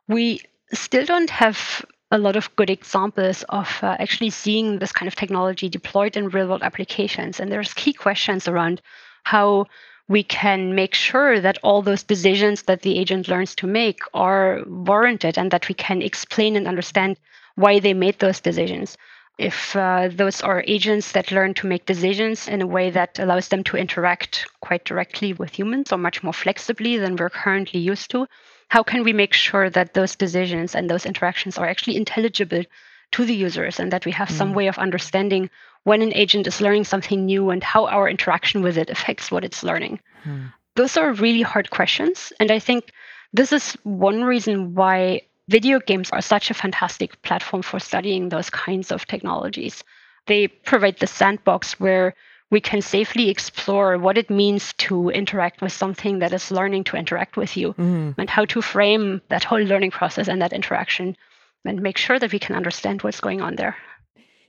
we 0.07 0.41
still 0.73 1.05
don't 1.05 1.29
have 1.29 1.85
a 2.11 2.17
lot 2.17 2.35
of 2.35 2.55
good 2.55 2.69
examples 2.69 3.43
of 3.49 3.79
uh, 3.81 3.97
actually 3.99 4.29
seeing 4.29 4.77
this 4.79 4.91
kind 4.91 5.07
of 5.07 5.15
technology 5.15 5.67
deployed 5.67 6.15
in 6.15 6.29
real 6.29 6.47
world 6.47 6.61
applications. 6.61 7.39
And 7.39 7.51
there's 7.51 7.73
key 7.73 7.93
questions 7.93 8.47
around 8.47 8.81
how 9.23 9.65
we 10.07 10.21
can 10.21 10.75
make 10.75 10.93
sure 10.93 11.39
that 11.39 11.57
all 11.63 11.81
those 11.81 12.03
decisions 12.03 12.63
that 12.63 12.83
the 12.83 12.99
agent 12.99 13.27
learns 13.27 13.55
to 13.55 13.67
make 13.67 14.01
are 14.13 14.61
warranted 14.67 15.37
and 15.37 15.49
that 15.49 15.67
we 15.67 15.73
can 15.73 16.03
explain 16.03 16.55
and 16.55 16.67
understand 16.67 17.17
why 17.55 17.79
they 17.79 17.93
made 17.93 18.19
those 18.19 18.39
decisions. 18.39 18.97
If 19.37 19.75
uh, 19.75 20.09
those 20.11 20.41
are 20.41 20.63
agents 20.65 21.11
that 21.11 21.31
learn 21.31 21.53
to 21.55 21.67
make 21.67 21.85
decisions 21.85 22.47
in 22.47 22.61
a 22.61 22.67
way 22.67 22.89
that 22.91 23.19
allows 23.19 23.49
them 23.49 23.63
to 23.65 23.77
interact 23.77 24.47
quite 24.61 24.85
directly 24.85 25.33
with 25.33 25.57
humans 25.57 25.91
or 25.91 25.97
much 25.97 26.23
more 26.23 26.33
flexibly 26.33 26.97
than 26.97 27.17
we're 27.17 27.29
currently 27.29 27.81
used 27.81 28.11
to, 28.11 28.27
how 28.69 28.81
can 28.81 29.03
we 29.03 29.11
make 29.11 29.33
sure 29.33 29.69
that 29.69 29.93
those 29.93 30.15
decisions 30.15 30.73
and 30.73 30.89
those 30.89 31.05
interactions 31.05 31.57
are 31.57 31.67
actually 31.67 31.97
intelligible 31.97 32.63
to 33.11 33.25
the 33.25 33.35
users 33.35 33.79
and 33.79 33.91
that 33.91 34.05
we 34.05 34.11
have 34.11 34.29
mm. 34.29 34.37
some 34.37 34.53
way 34.53 34.67
of 34.67 34.77
understanding 34.77 35.49
when 35.83 36.01
an 36.01 36.13
agent 36.13 36.47
is 36.47 36.61
learning 36.61 36.83
something 36.83 37.25
new 37.25 37.49
and 37.51 37.63
how 37.63 37.87
our 37.87 38.09
interaction 38.09 38.61
with 38.61 38.77
it 38.77 38.89
affects 38.89 39.31
what 39.31 39.43
it's 39.43 39.63
learning? 39.63 39.99
Mm. 40.23 40.51
Those 40.75 40.97
are 40.97 41.13
really 41.13 41.41
hard 41.41 41.69
questions. 41.69 42.33
And 42.39 42.51
I 42.51 42.59
think 42.59 42.91
this 43.33 43.51
is 43.51 43.73
one 43.83 44.23
reason 44.23 44.73
why 44.75 45.21
video 45.47 45.79
games 45.79 46.09
are 46.11 46.21
such 46.21 46.49
a 46.49 46.53
fantastic 46.53 47.21
platform 47.21 47.61
for 47.61 47.79
studying 47.79 48.29
those 48.29 48.49
kinds 48.49 48.91
of 48.91 49.05
technologies. 49.07 49.83
They 50.27 50.47
provide 50.47 50.99
the 50.99 51.07
sandbox 51.07 51.79
where 51.79 52.15
we 52.51 52.61
can 52.61 52.81
safely 52.81 53.29
explore 53.29 53.97
what 53.97 54.17
it 54.17 54.29
means 54.29 54.73
to 54.73 55.09
interact 55.09 55.61
with 55.61 55.71
something 55.71 56.19
that 56.19 56.33
is 56.33 56.51
learning 56.51 56.83
to 56.85 56.97
interact 56.97 57.37
with 57.37 57.57
you 57.57 57.73
mm. 57.73 58.15
and 58.17 58.29
how 58.29 58.45
to 58.45 58.61
frame 58.61 59.21
that 59.29 59.43
whole 59.43 59.61
learning 59.61 59.91
process 59.91 60.27
and 60.27 60.41
that 60.41 60.53
interaction 60.53 61.17
and 61.65 61.81
make 61.81 61.97
sure 61.97 62.19
that 62.19 62.31
we 62.31 62.39
can 62.39 62.55
understand 62.55 63.01
what's 63.01 63.19
going 63.19 63.41
on 63.41 63.55
there. 63.55 63.75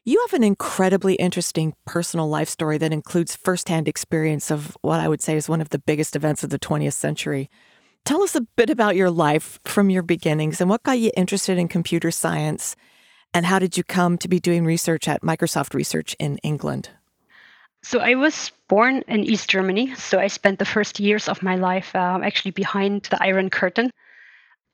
You 0.05 0.25
have 0.29 0.35
an 0.35 0.45
incredibly 0.45 1.15
interesting 1.15 1.75
personal 1.85 2.29
life 2.29 2.49
story 2.49 2.79
that 2.79 2.93
includes 2.93 3.35
firsthand 3.35 3.89
experience 3.89 4.53
of 4.53 4.77
what 4.83 5.01
I 5.01 5.09
would 5.09 5.21
say 5.21 5.37
is 5.37 5.49
one 5.49 5.61
of 5.61 5.71
the 5.71 5.81
biggest 5.81 6.15
events 6.15 6.45
of 6.45 6.51
the 6.51 6.61
20th 6.61 6.93
century. 6.93 7.51
Tell 8.07 8.23
us 8.23 8.37
a 8.37 8.41
bit 8.41 8.71
about 8.71 8.95
your 8.95 9.11
life 9.11 9.59
from 9.65 9.91
your 9.91 10.05
beginnings 10.05 10.61
and 10.61 10.71
what 10.71 10.85
got 10.85 11.01
you 11.01 11.11
interested 11.17 11.59
in 11.59 11.67
computer 11.67 12.13
science, 12.13 12.77
and 13.35 13.45
how 13.45 13.59
did 13.59 13.77
you 13.77 13.83
come 13.83 14.17
to 14.19 14.29
be 14.29 14.39
doing 14.39 14.65
research 14.65 15.09
at 15.09 15.23
Microsoft 15.23 15.75
Research 15.75 16.15
in 16.21 16.39
England? 16.45 16.91
So 17.83 17.99
I 17.99 18.15
was 18.15 18.53
born 18.69 19.03
in 19.09 19.25
East 19.25 19.51
Germany. 19.51 19.93
So 19.97 20.21
I 20.21 20.29
spent 20.29 20.61
the 20.61 20.65
first 20.65 21.01
years 21.01 21.29
of 21.29 21.43
my 21.43 21.57
life 21.57 21.97
um, 21.97 22.23
actually 22.23 22.53
behind 22.53 23.09
the 23.11 23.21
Iron 23.21 23.51
Curtain. 23.51 23.91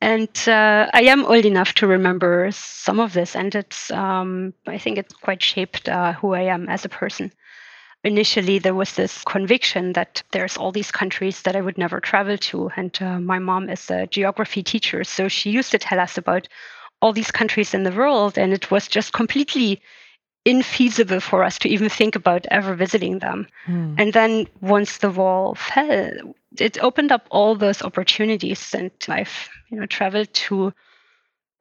And 0.02 0.28
uh, 0.46 0.90
I 0.92 1.04
am 1.04 1.24
old 1.24 1.46
enough 1.46 1.72
to 1.76 1.86
remember 1.86 2.50
some 2.52 3.00
of 3.00 3.14
this, 3.14 3.34
and 3.34 3.54
it's 3.54 3.90
um, 3.92 4.52
I 4.66 4.76
think 4.76 4.98
it's 4.98 5.14
quite 5.14 5.42
shaped 5.42 5.88
uh, 5.88 6.12
who 6.12 6.34
I 6.34 6.42
am 6.42 6.68
as 6.68 6.84
a 6.84 6.90
person. 6.90 7.32
Initially, 8.04 8.58
there 8.58 8.74
was 8.74 8.94
this 8.94 9.22
conviction 9.24 9.92
that 9.92 10.22
there's 10.32 10.56
all 10.56 10.72
these 10.72 10.90
countries 10.90 11.42
that 11.42 11.54
I 11.54 11.60
would 11.60 11.78
never 11.78 12.00
travel 12.00 12.36
to, 12.36 12.70
and 12.76 12.96
uh, 13.00 13.20
my 13.20 13.38
mom 13.38 13.68
is 13.68 13.90
a 13.90 14.08
geography 14.08 14.62
teacher, 14.62 15.04
so 15.04 15.28
she 15.28 15.50
used 15.50 15.70
to 15.70 15.78
tell 15.78 16.00
us 16.00 16.18
about 16.18 16.48
all 17.00 17.12
these 17.12 17.30
countries 17.30 17.74
in 17.74 17.84
the 17.84 17.92
world, 17.92 18.38
and 18.38 18.52
it 18.52 18.70
was 18.70 18.88
just 18.88 19.12
completely 19.12 19.80
infeasible 20.44 21.22
for 21.22 21.44
us 21.44 21.58
to 21.60 21.68
even 21.68 21.88
think 21.88 22.16
about 22.16 22.46
ever 22.50 22.74
visiting 22.74 23.20
them. 23.20 23.46
Mm. 23.66 23.94
And 23.98 24.12
then 24.12 24.46
once 24.60 24.98
the 24.98 25.10
wall 25.10 25.54
fell, 25.54 26.34
it 26.58 26.82
opened 26.82 27.12
up 27.12 27.26
all 27.30 27.54
those 27.54 27.82
opportunities, 27.82 28.74
and 28.74 28.90
I've 29.08 29.48
you 29.68 29.78
know 29.78 29.86
traveled 29.86 30.32
to 30.34 30.72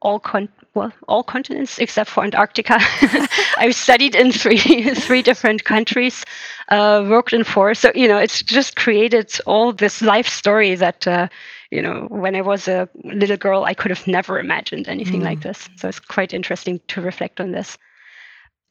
all 0.01 0.19
con 0.19 0.49
well 0.73 0.91
all 1.07 1.23
continents 1.23 1.79
except 1.79 2.09
for 2.09 2.23
Antarctica. 2.23 2.77
I've 3.57 3.75
studied 3.75 4.15
in 4.15 4.31
three 4.31 4.93
three 4.95 5.21
different 5.21 5.63
countries, 5.63 6.25
uh, 6.69 7.05
worked 7.07 7.33
in 7.33 7.43
four. 7.43 7.73
So 7.73 7.91
you 7.95 8.07
know 8.07 8.17
it's 8.17 8.41
just 8.41 8.75
created 8.75 9.39
all 9.45 9.73
this 9.73 10.01
life 10.01 10.27
story 10.27 10.75
that. 10.75 11.07
Uh, 11.07 11.27
you 11.73 11.81
know, 11.81 12.05
when 12.09 12.35
I 12.35 12.41
was 12.41 12.67
a 12.67 12.89
little 13.05 13.37
girl, 13.37 13.63
I 13.63 13.73
could 13.73 13.91
have 13.91 14.05
never 14.05 14.37
imagined 14.39 14.89
anything 14.89 15.21
mm. 15.21 15.23
like 15.23 15.41
this. 15.41 15.69
So 15.77 15.87
it's 15.87 16.01
quite 16.01 16.33
interesting 16.33 16.81
to 16.89 16.99
reflect 16.99 17.39
on 17.39 17.53
this. 17.53 17.77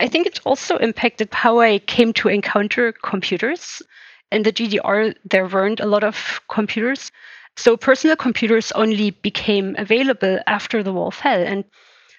I 0.01 0.09
think 0.09 0.27
it 0.27 0.41
also 0.45 0.77
impacted 0.77 1.33
how 1.33 1.61
I 1.61 1.79
came 1.79 2.13
to 2.15 2.29
encounter 2.29 2.93
computers. 2.93 3.83
In 4.31 4.43
the 4.43 4.53
GDR, 4.53 5.15
there 5.25 5.47
weren't 5.47 5.81
a 5.81 5.87
lot 5.87 6.05
of 6.05 6.41
computers. 6.49 7.11
So 7.57 7.77
personal 7.77 8.17
computers 8.17 8.73
only 8.73 9.11
became 9.11 9.75
available 9.79 10.39
after 10.47 10.83
the 10.83 10.93
wall 10.93 11.11
fell. 11.11 11.43
And 11.43 11.65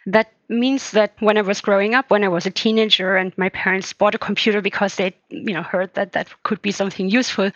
that 0.05 0.31
means 0.49 0.91
that 0.91 1.13
when 1.19 1.37
I 1.37 1.41
was 1.41 1.61
growing 1.61 1.95
up, 1.95 2.09
when 2.09 2.23
I 2.23 2.27
was 2.27 2.45
a 2.45 2.51
teenager 2.51 3.15
and 3.15 3.35
my 3.37 3.49
parents 3.49 3.93
bought 3.93 4.15
a 4.15 4.19
computer 4.19 4.61
because 4.61 4.95
they, 4.95 5.15
you 5.29 5.53
know, 5.53 5.63
heard 5.63 5.93
that 5.93 6.11
that 6.13 6.29
could 6.43 6.61
be 6.61 6.71
something 6.71 7.09
useful, 7.09 7.51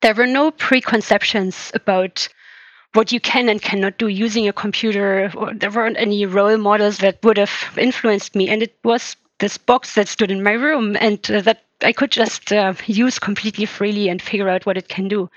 there 0.00 0.14
were 0.14 0.26
no 0.26 0.50
preconceptions 0.50 1.70
about 1.74 2.28
what 2.94 3.12
you 3.12 3.20
can 3.20 3.48
and 3.48 3.62
cannot 3.62 3.98
do 3.98 4.08
using 4.08 4.48
a 4.48 4.52
computer. 4.52 5.32
There 5.54 5.70
weren't 5.70 5.96
any 5.98 6.26
role 6.26 6.58
models 6.58 6.98
that 6.98 7.22
would 7.22 7.38
have 7.38 7.52
influenced 7.78 8.34
me. 8.34 8.48
And 8.48 8.62
it 8.62 8.76
was 8.84 9.16
this 9.38 9.56
box 9.58 9.94
that 9.94 10.08
stood 10.08 10.30
in 10.30 10.42
my 10.42 10.52
room 10.52 10.96
and 11.00 11.18
uh, 11.30 11.40
that 11.42 11.64
I 11.82 11.92
could 11.92 12.10
just 12.10 12.52
uh, 12.52 12.74
use 12.86 13.18
completely 13.18 13.66
freely 13.66 14.08
and 14.08 14.20
figure 14.20 14.48
out 14.48 14.66
what 14.66 14.76
it 14.76 14.88
can 14.88 15.08
do. 15.08 15.30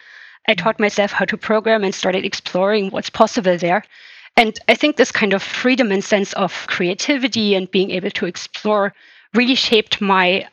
I 0.48 0.54
taught 0.54 0.80
myself 0.80 1.12
how 1.12 1.26
to 1.26 1.38
program 1.38 1.84
and 1.84 1.94
started 1.94 2.26
exploring 2.26 2.90
what's 2.90 3.10
possible 3.10 3.58
there. 3.58 3.84
And 4.38 4.58
I 4.68 4.76
think 4.76 4.98
this 4.98 5.12
kind 5.12 5.34
of 5.34 5.42
freedom 5.42 5.92
and 5.92 6.04
sense 6.04 6.34
of 6.34 6.68
creativity 6.68 7.56
and 7.56 7.72
being 7.72 7.92
able 7.92 8.12
to 8.12 8.26
explore 8.26 8.94
really 9.34 9.56
shaped 9.56 10.02
my 10.02 10.48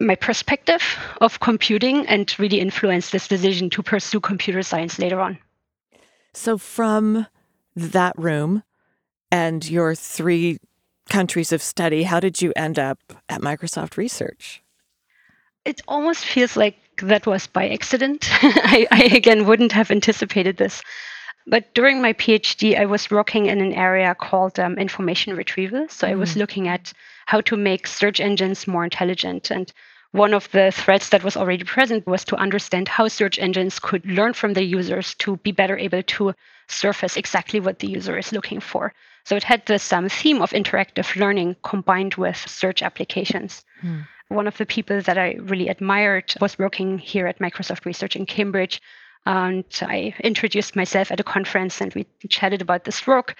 my 0.00 0.14
perspective 0.16 0.82
of 1.20 1.38
computing 1.38 2.06
and 2.08 2.34
really 2.38 2.58
influenced 2.58 3.12
this 3.12 3.28
decision 3.28 3.70
to 3.70 3.82
pursue 3.84 4.18
computer 4.18 4.62
science 4.62 4.98
later 4.98 5.20
on. 5.20 5.38
So 6.34 6.58
from 6.58 7.26
that 7.76 8.18
room 8.18 8.64
and 9.30 9.68
your 9.68 9.94
three 9.94 10.58
countries 11.08 11.52
of 11.52 11.62
study. 11.62 12.04
How 12.04 12.20
did 12.20 12.40
you 12.40 12.52
end 12.56 12.78
up 12.78 12.98
at 13.28 13.40
Microsoft 13.40 13.96
Research? 13.96 14.62
It 15.64 15.80
almost 15.86 16.24
feels 16.24 16.56
like 16.56 16.76
that 17.02 17.26
was 17.26 17.46
by 17.46 17.68
accident. 17.68 18.28
I, 18.42 18.86
I, 18.90 19.02
again 19.04 19.46
wouldn't 19.46 19.72
have 19.72 19.90
anticipated 19.90 20.56
this. 20.56 20.82
But 21.46 21.74
during 21.74 22.00
my 22.00 22.12
PhD, 22.12 22.78
I 22.78 22.86
was 22.86 23.10
working 23.10 23.46
in 23.46 23.60
an 23.60 23.72
area 23.72 24.14
called 24.14 24.58
um, 24.60 24.78
information 24.78 25.36
retrieval. 25.36 25.88
So 25.88 26.06
mm. 26.06 26.10
I 26.10 26.14
was 26.14 26.34
mm. 26.34 26.36
looking 26.36 26.68
at 26.68 26.92
how 27.26 27.40
to 27.42 27.56
make 27.56 27.86
search 27.86 28.20
engines 28.20 28.66
more 28.66 28.84
intelligent. 28.84 29.50
And 29.50 29.72
one 30.12 30.34
of 30.34 30.50
the 30.52 30.70
threats 30.70 31.08
that 31.08 31.24
was 31.24 31.36
already 31.36 31.64
present 31.64 32.06
was 32.06 32.24
to 32.26 32.36
understand 32.36 32.86
how 32.86 33.08
search 33.08 33.38
engines 33.38 33.78
could 33.78 34.04
learn 34.06 34.34
from 34.34 34.52
the 34.52 34.62
users 34.62 35.14
to 35.16 35.36
be 35.38 35.52
better 35.52 35.76
able 35.78 36.02
to 36.02 36.34
surface 36.68 37.16
exactly 37.16 37.60
what 37.60 37.78
the 37.78 37.88
user 37.88 38.16
is 38.18 38.32
looking 38.32 38.60
for. 38.60 38.92
So 39.24 39.36
it 39.36 39.42
had 39.44 39.64
this 39.66 39.92
um, 39.92 40.08
theme 40.08 40.42
of 40.42 40.50
interactive 40.50 41.16
learning 41.16 41.56
combined 41.62 42.14
with 42.16 42.36
search 42.36 42.82
applications. 42.82 43.64
Mm. 43.82 44.06
One 44.32 44.46
of 44.46 44.56
the 44.56 44.66
people 44.66 45.00
that 45.02 45.18
I 45.18 45.36
really 45.40 45.68
admired 45.68 46.34
was 46.40 46.58
working 46.58 46.98
here 46.98 47.26
at 47.26 47.38
Microsoft 47.38 47.84
Research 47.84 48.16
in 48.16 48.26
Cambridge. 48.26 48.80
And 49.26 49.64
I 49.82 50.14
introduced 50.24 50.74
myself 50.74 51.12
at 51.12 51.20
a 51.20 51.24
conference 51.24 51.80
and 51.80 51.94
we 51.94 52.06
chatted 52.28 52.62
about 52.62 52.84
this 52.84 53.06
work. 53.06 53.36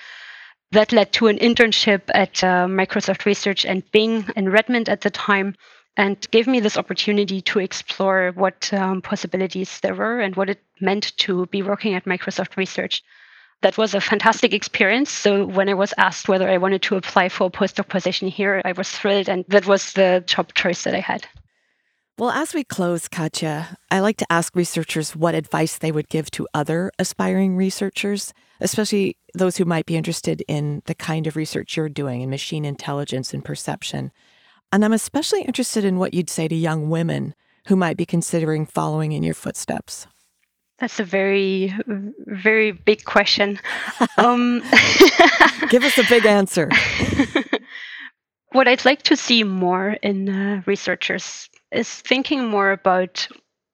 That 0.70 0.92
led 0.92 1.12
to 1.14 1.26
an 1.26 1.38
internship 1.38 2.02
at 2.14 2.42
uh, 2.44 2.66
Microsoft 2.66 3.24
Research 3.24 3.64
and 3.66 3.90
Bing 3.92 4.26
in 4.36 4.48
Redmond 4.48 4.88
at 4.88 5.00
the 5.00 5.10
time 5.10 5.54
and 5.96 6.30
gave 6.30 6.46
me 6.46 6.60
this 6.60 6.78
opportunity 6.78 7.40
to 7.42 7.58
explore 7.58 8.32
what 8.34 8.72
um, 8.72 9.02
possibilities 9.02 9.80
there 9.80 9.94
were 9.94 10.20
and 10.20 10.36
what 10.36 10.48
it 10.48 10.60
meant 10.80 11.16
to 11.18 11.46
be 11.46 11.62
working 11.62 11.94
at 11.94 12.06
Microsoft 12.06 12.56
Research 12.56 13.02
that 13.62 13.78
was 13.78 13.94
a 13.94 14.00
fantastic 14.00 14.52
experience. 14.52 15.10
So 15.10 15.46
when 15.46 15.68
I 15.68 15.74
was 15.74 15.94
asked 15.96 16.28
whether 16.28 16.48
I 16.48 16.58
wanted 16.58 16.82
to 16.82 16.96
apply 16.96 17.28
for 17.28 17.46
a 17.46 17.50
postdoc 17.50 17.88
position 17.88 18.28
here, 18.28 18.60
I 18.64 18.72
was 18.72 18.90
thrilled, 18.90 19.28
and 19.28 19.44
that 19.48 19.66
was 19.66 19.92
the 19.94 20.22
job 20.26 20.52
choice 20.54 20.84
that 20.84 20.94
I 20.94 21.00
had. 21.00 21.26
Well, 22.18 22.30
as 22.30 22.52
we 22.52 22.62
close, 22.62 23.08
Katja, 23.08 23.78
I 23.90 24.00
like 24.00 24.18
to 24.18 24.30
ask 24.30 24.54
researchers 24.54 25.16
what 25.16 25.34
advice 25.34 25.78
they 25.78 25.90
would 25.90 26.08
give 26.08 26.30
to 26.32 26.46
other 26.52 26.92
aspiring 26.98 27.56
researchers, 27.56 28.34
especially 28.60 29.16
those 29.34 29.56
who 29.56 29.64
might 29.64 29.86
be 29.86 29.96
interested 29.96 30.44
in 30.46 30.82
the 30.84 30.94
kind 30.94 31.26
of 31.26 31.36
research 31.36 31.76
you're 31.76 31.88
doing 31.88 32.20
in 32.20 32.28
machine 32.28 32.66
intelligence 32.66 33.32
and 33.32 33.44
perception. 33.44 34.12
And 34.70 34.84
I'm 34.84 34.92
especially 34.92 35.42
interested 35.42 35.84
in 35.84 35.98
what 35.98 36.12
you'd 36.12 36.30
say 36.30 36.48
to 36.48 36.54
young 36.54 36.90
women 36.90 37.34
who 37.68 37.76
might 37.76 37.96
be 37.96 38.06
considering 38.06 38.66
following 38.66 39.12
in 39.12 39.22
your 39.22 39.34
footsteps. 39.34 40.06
That's 40.82 40.98
a 40.98 41.04
very, 41.04 41.72
very 42.26 42.72
big 42.72 43.04
question. 43.04 43.60
Um, 44.18 44.58
Give 45.70 45.84
us 45.84 45.96
a 45.96 46.02
big 46.08 46.26
answer. 46.26 46.68
what 48.50 48.66
I'd 48.66 48.84
like 48.84 49.02
to 49.02 49.14
see 49.14 49.44
more 49.44 49.90
in 50.02 50.28
uh, 50.28 50.62
researchers 50.66 51.48
is 51.70 51.88
thinking 51.88 52.48
more 52.48 52.72
about 52.72 53.28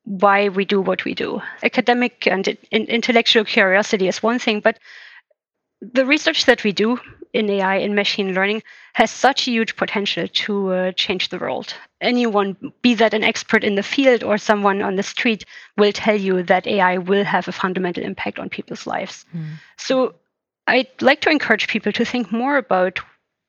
why 0.04 0.50
we 0.50 0.66
do 0.66 0.82
what 0.82 1.06
we 1.06 1.14
do. 1.14 1.40
Academic 1.62 2.26
and 2.26 2.46
in- 2.70 2.84
intellectual 2.84 3.46
curiosity 3.46 4.06
is 4.06 4.22
one 4.22 4.38
thing, 4.38 4.60
but 4.60 4.78
The 5.80 6.06
research 6.06 6.46
that 6.46 6.64
we 6.64 6.72
do 6.72 6.98
in 7.32 7.50
AI 7.50 7.76
and 7.76 7.94
machine 7.94 8.34
learning 8.34 8.62
has 8.94 9.10
such 9.10 9.46
a 9.46 9.50
huge 9.50 9.76
potential 9.76 10.26
to 10.26 10.72
uh, 10.72 10.92
change 10.92 11.28
the 11.28 11.38
world. 11.38 11.74
Anyone, 12.00 12.72
be 12.82 12.94
that 12.94 13.14
an 13.14 13.22
expert 13.22 13.62
in 13.64 13.74
the 13.74 13.82
field 13.82 14.24
or 14.24 14.38
someone 14.38 14.82
on 14.82 14.96
the 14.96 15.02
street, 15.02 15.44
will 15.76 15.92
tell 15.92 16.16
you 16.16 16.42
that 16.44 16.66
AI 16.66 16.98
will 16.98 17.24
have 17.24 17.46
a 17.46 17.52
fundamental 17.52 18.02
impact 18.02 18.38
on 18.38 18.48
people's 18.48 18.86
lives. 18.86 19.24
Mm. 19.36 19.44
So 19.76 20.14
I'd 20.66 20.90
like 21.00 21.20
to 21.22 21.30
encourage 21.30 21.68
people 21.68 21.92
to 21.92 22.04
think 22.04 22.32
more 22.32 22.56
about 22.56 23.00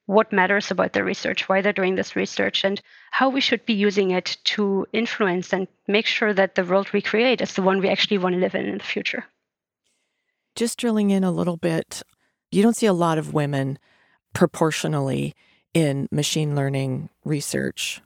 what 0.06 0.34
matters 0.34 0.72
about 0.72 0.94
their 0.94 1.04
research, 1.04 1.48
why 1.48 1.62
they're 1.62 1.72
doing 1.72 1.94
this 1.94 2.16
research, 2.16 2.64
and 2.64 2.82
how 3.12 3.30
we 3.30 3.42
should 3.42 3.64
be 3.66 3.74
using 3.74 4.10
it 4.10 4.38
to 4.44 4.88
influence 4.92 5.54
and 5.54 5.68
make 5.88 6.08
sure 6.08 6.34
that 6.34 6.56
the 6.56 6.64
world 6.64 6.92
we 6.92 7.02
create 7.02 7.42
is 7.42 7.54
the 7.54 7.62
one 7.62 7.80
we 7.80 7.90
actually 7.90 8.18
want 8.18 8.34
to 8.34 8.40
live 8.40 8.56
in 8.56 8.66
in 8.66 8.80
the 8.80 8.84
future. 8.84 9.26
Just 10.56 10.80
drilling 10.80 11.12
in 11.12 11.24
a 11.24 11.32
little 11.32 11.58
bit, 11.58 12.02
you 12.52 12.64
don't 12.64 12.76
see 12.76 12.86
a 12.86 12.94
lot 12.94 13.18
of 13.18 13.34
women 13.34 13.78
proportionally 14.34 15.36
in 15.74 16.08
machine 16.12 16.56
learning 16.56 17.10
research. 17.24 18.02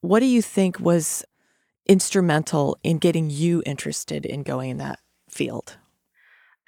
What 0.00 0.20
do 0.20 0.26
you 0.26 0.42
think 0.42 0.80
was 0.80 1.24
instrumental 1.86 2.78
in 2.82 2.98
getting 2.98 3.30
you 3.30 3.62
interested 3.66 4.24
in 4.24 4.42
going 4.42 4.70
in 4.70 4.76
that 4.78 4.98
field? 5.28 5.76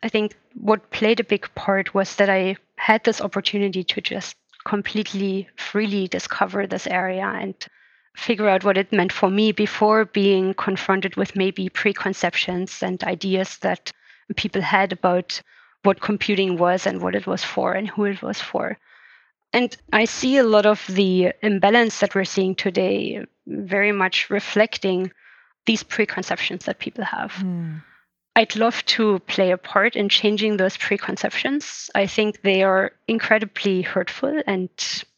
I 0.02 0.08
think 0.08 0.36
what 0.54 0.90
played 0.90 1.20
a 1.20 1.24
big 1.24 1.48
part 1.54 1.94
was 1.94 2.16
that 2.16 2.28
I 2.28 2.56
had 2.76 3.04
this 3.04 3.20
opportunity 3.20 3.82
to 3.84 4.00
just 4.00 4.36
completely 4.64 5.48
freely 5.56 6.08
discover 6.08 6.66
this 6.66 6.86
area 6.86 7.26
and 7.26 7.54
figure 8.14 8.48
out 8.48 8.64
what 8.64 8.78
it 8.78 8.92
meant 8.92 9.12
for 9.12 9.30
me 9.30 9.52
before 9.52 10.04
being 10.04 10.54
confronted 10.54 11.16
with 11.16 11.36
maybe 11.36 11.68
preconceptions 11.68 12.82
and 12.82 13.02
ideas 13.04 13.58
that 13.58 13.92
people 14.36 14.62
had 14.62 14.92
about 14.92 15.40
what 15.84 16.00
computing 16.00 16.56
was 16.56 16.86
and 16.86 17.00
what 17.00 17.14
it 17.14 17.26
was 17.26 17.44
for 17.44 17.72
and 17.72 17.88
who 17.88 18.04
it 18.04 18.22
was 18.22 18.40
for. 18.40 18.78
And 19.52 19.76
I 19.92 20.04
see 20.04 20.36
a 20.38 20.42
lot 20.42 20.66
of 20.66 20.84
the 20.88 21.32
imbalance 21.42 22.00
that 22.00 22.14
we're 22.14 22.24
seeing 22.24 22.56
today 22.56 23.24
very 23.46 23.92
much 23.92 24.28
reflecting 24.28 25.12
these 25.66 25.82
preconceptions 25.82 26.64
that 26.64 26.80
people 26.80 27.04
have. 27.04 27.32
Mm. 27.34 27.82
I'd 28.36 28.56
love 28.56 28.84
to 28.86 29.20
play 29.20 29.52
a 29.52 29.56
part 29.56 29.94
in 29.94 30.08
changing 30.08 30.56
those 30.56 30.76
preconceptions. 30.76 31.88
I 31.94 32.06
think 32.06 32.42
they 32.42 32.64
are 32.64 32.90
incredibly 33.06 33.82
hurtful 33.82 34.42
and 34.46 34.68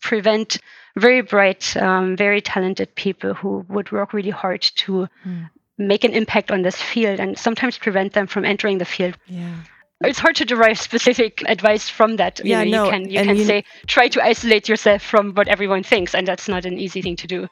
prevent 0.02 0.58
very 0.96 1.22
bright, 1.22 1.74
um, 1.78 2.14
very 2.14 2.42
talented 2.42 2.94
people 2.94 3.32
who 3.32 3.64
would 3.68 3.90
work 3.90 4.12
really 4.12 4.30
hard 4.30 4.60
to 4.60 5.08
mm. 5.26 5.50
make 5.78 6.04
an 6.04 6.12
impact 6.12 6.50
on 6.50 6.60
this 6.60 6.80
field 6.80 7.18
and 7.18 7.38
sometimes 7.38 7.78
prevent 7.78 8.12
them 8.12 8.26
from 8.26 8.44
entering 8.44 8.76
the 8.78 8.84
field. 8.84 9.16
Yeah. 9.26 9.54
It's 10.02 10.18
hard 10.18 10.36
to 10.36 10.44
derive 10.44 10.78
specific 10.78 11.42
advice 11.46 11.88
from 11.88 12.16
that. 12.16 12.40
Yeah, 12.44 12.62
you, 12.62 12.70
know, 12.70 12.84
you 12.84 12.90
can 12.90 13.10
you 13.10 13.20
can 13.22 13.36
you 13.36 13.44
say 13.44 13.64
try 13.86 14.08
to 14.08 14.22
isolate 14.22 14.68
yourself 14.68 15.02
from 15.02 15.32
what 15.32 15.48
everyone 15.48 15.82
thinks, 15.82 16.14
and 16.14 16.28
that's 16.28 16.48
not 16.48 16.66
an 16.66 16.78
easy 16.78 17.00
thing 17.00 17.16
to 17.16 17.26
do. 17.26 17.48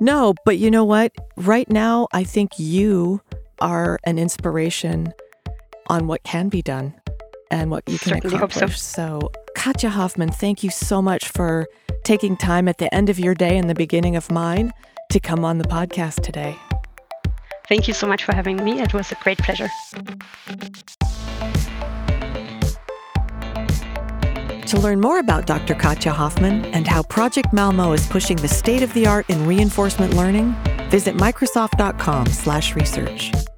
No, 0.00 0.34
but 0.44 0.58
you 0.58 0.70
know 0.70 0.84
what? 0.84 1.12
Right 1.36 1.70
now, 1.70 2.08
I 2.12 2.24
think 2.24 2.50
you 2.58 3.20
are 3.60 4.00
an 4.04 4.18
inspiration 4.18 5.14
on 5.86 6.08
what 6.08 6.24
can 6.24 6.48
be 6.48 6.62
done 6.62 6.94
and 7.50 7.70
what 7.70 7.88
you 7.88 7.98
can 7.98 8.14
Certainly 8.14 8.36
accomplish. 8.36 8.80
So. 8.80 9.20
so, 9.20 9.32
Katja 9.54 9.90
Hofmann, 9.90 10.30
thank 10.30 10.64
you 10.64 10.70
so 10.70 11.00
much 11.00 11.28
for 11.28 11.68
taking 12.02 12.36
time 12.36 12.66
at 12.66 12.78
the 12.78 12.92
end 12.92 13.08
of 13.08 13.20
your 13.20 13.34
day 13.34 13.56
and 13.56 13.70
the 13.70 13.74
beginning 13.74 14.16
of 14.16 14.32
mine 14.32 14.72
to 15.10 15.20
come 15.20 15.44
on 15.44 15.58
the 15.58 15.64
podcast 15.64 16.22
today. 16.22 16.56
Thank 17.68 17.86
you 17.86 17.94
so 17.94 18.08
much 18.08 18.24
for 18.24 18.34
having 18.34 18.62
me. 18.62 18.80
It 18.80 18.92
was 18.92 19.12
a 19.12 19.14
great 19.22 19.38
pleasure. 19.38 19.70
To 24.74 24.80
learn 24.80 25.00
more 25.00 25.20
about 25.20 25.46
Dr. 25.46 25.76
Katja 25.76 26.10
Hofmann 26.10 26.64
and 26.74 26.88
how 26.88 27.04
Project 27.04 27.52
Malmo 27.52 27.92
is 27.92 28.04
pushing 28.08 28.36
the 28.36 28.48
state 28.48 28.82
of 28.82 28.92
the 28.92 29.06
art 29.06 29.30
in 29.30 29.46
reinforcement 29.46 30.14
learning, 30.14 30.56
visit 30.90 31.16
microsoft.com/research. 31.16 33.53